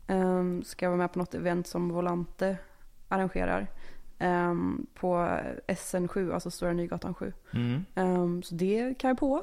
[0.06, 2.56] ehm, ska jag vara med på något event som Volante
[3.08, 3.66] arrangerar.
[4.94, 5.16] på
[5.66, 7.32] SN7, alltså Stora Nygatan 7.
[7.52, 8.42] Mm.
[8.42, 9.42] Så det kan jag på.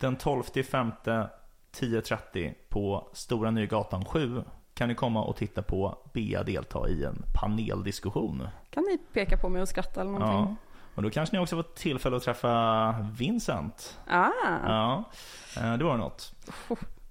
[0.00, 1.30] Den 12 femte
[1.74, 4.42] 10.30 på Stora Nygatan 7
[4.82, 8.48] kan ni komma och titta på Bea delta i en paneldiskussion.
[8.70, 10.18] Kan ni peka på mig och skratta eller Ja.
[10.18, 10.56] någonting?
[10.94, 13.98] Och då kanske ni också får tillfälle att träffa Vincent.
[14.08, 14.28] Ah,
[14.66, 15.04] Ja,
[15.56, 16.34] eh, det var något.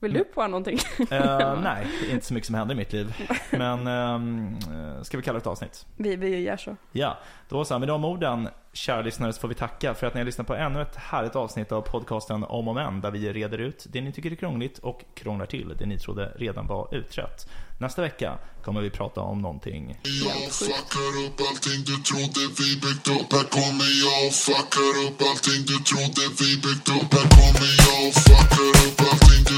[0.01, 0.79] Vill du på någonting?
[0.99, 1.07] Eh,
[1.63, 3.13] nej, det är inte så mycket som händer i mitt liv.
[3.49, 5.85] Men eh, ska vi kalla det ett avsnitt?
[5.97, 6.75] vi, vi gör så.
[6.91, 7.17] Ja,
[7.49, 7.79] då så.
[7.79, 10.55] Med de orden, kära lyssnare, så får vi tacka för att ni har lyssnat på
[10.55, 14.11] ännu ett härligt avsnitt av podcasten Om och Men, där vi reder ut det ni
[14.11, 17.47] tycker är krångligt och krånglar till det ni trodde redan var utrett.
[17.79, 23.07] Nästa vecka kommer vi prata om någonting Jag fuckar upp allting du trodde vi byggt
[23.07, 27.71] upp Här kommer jag och fuckar upp allting du trodde vi byggt upp Här kommer
[27.83, 29.57] jag och fuckar upp allting du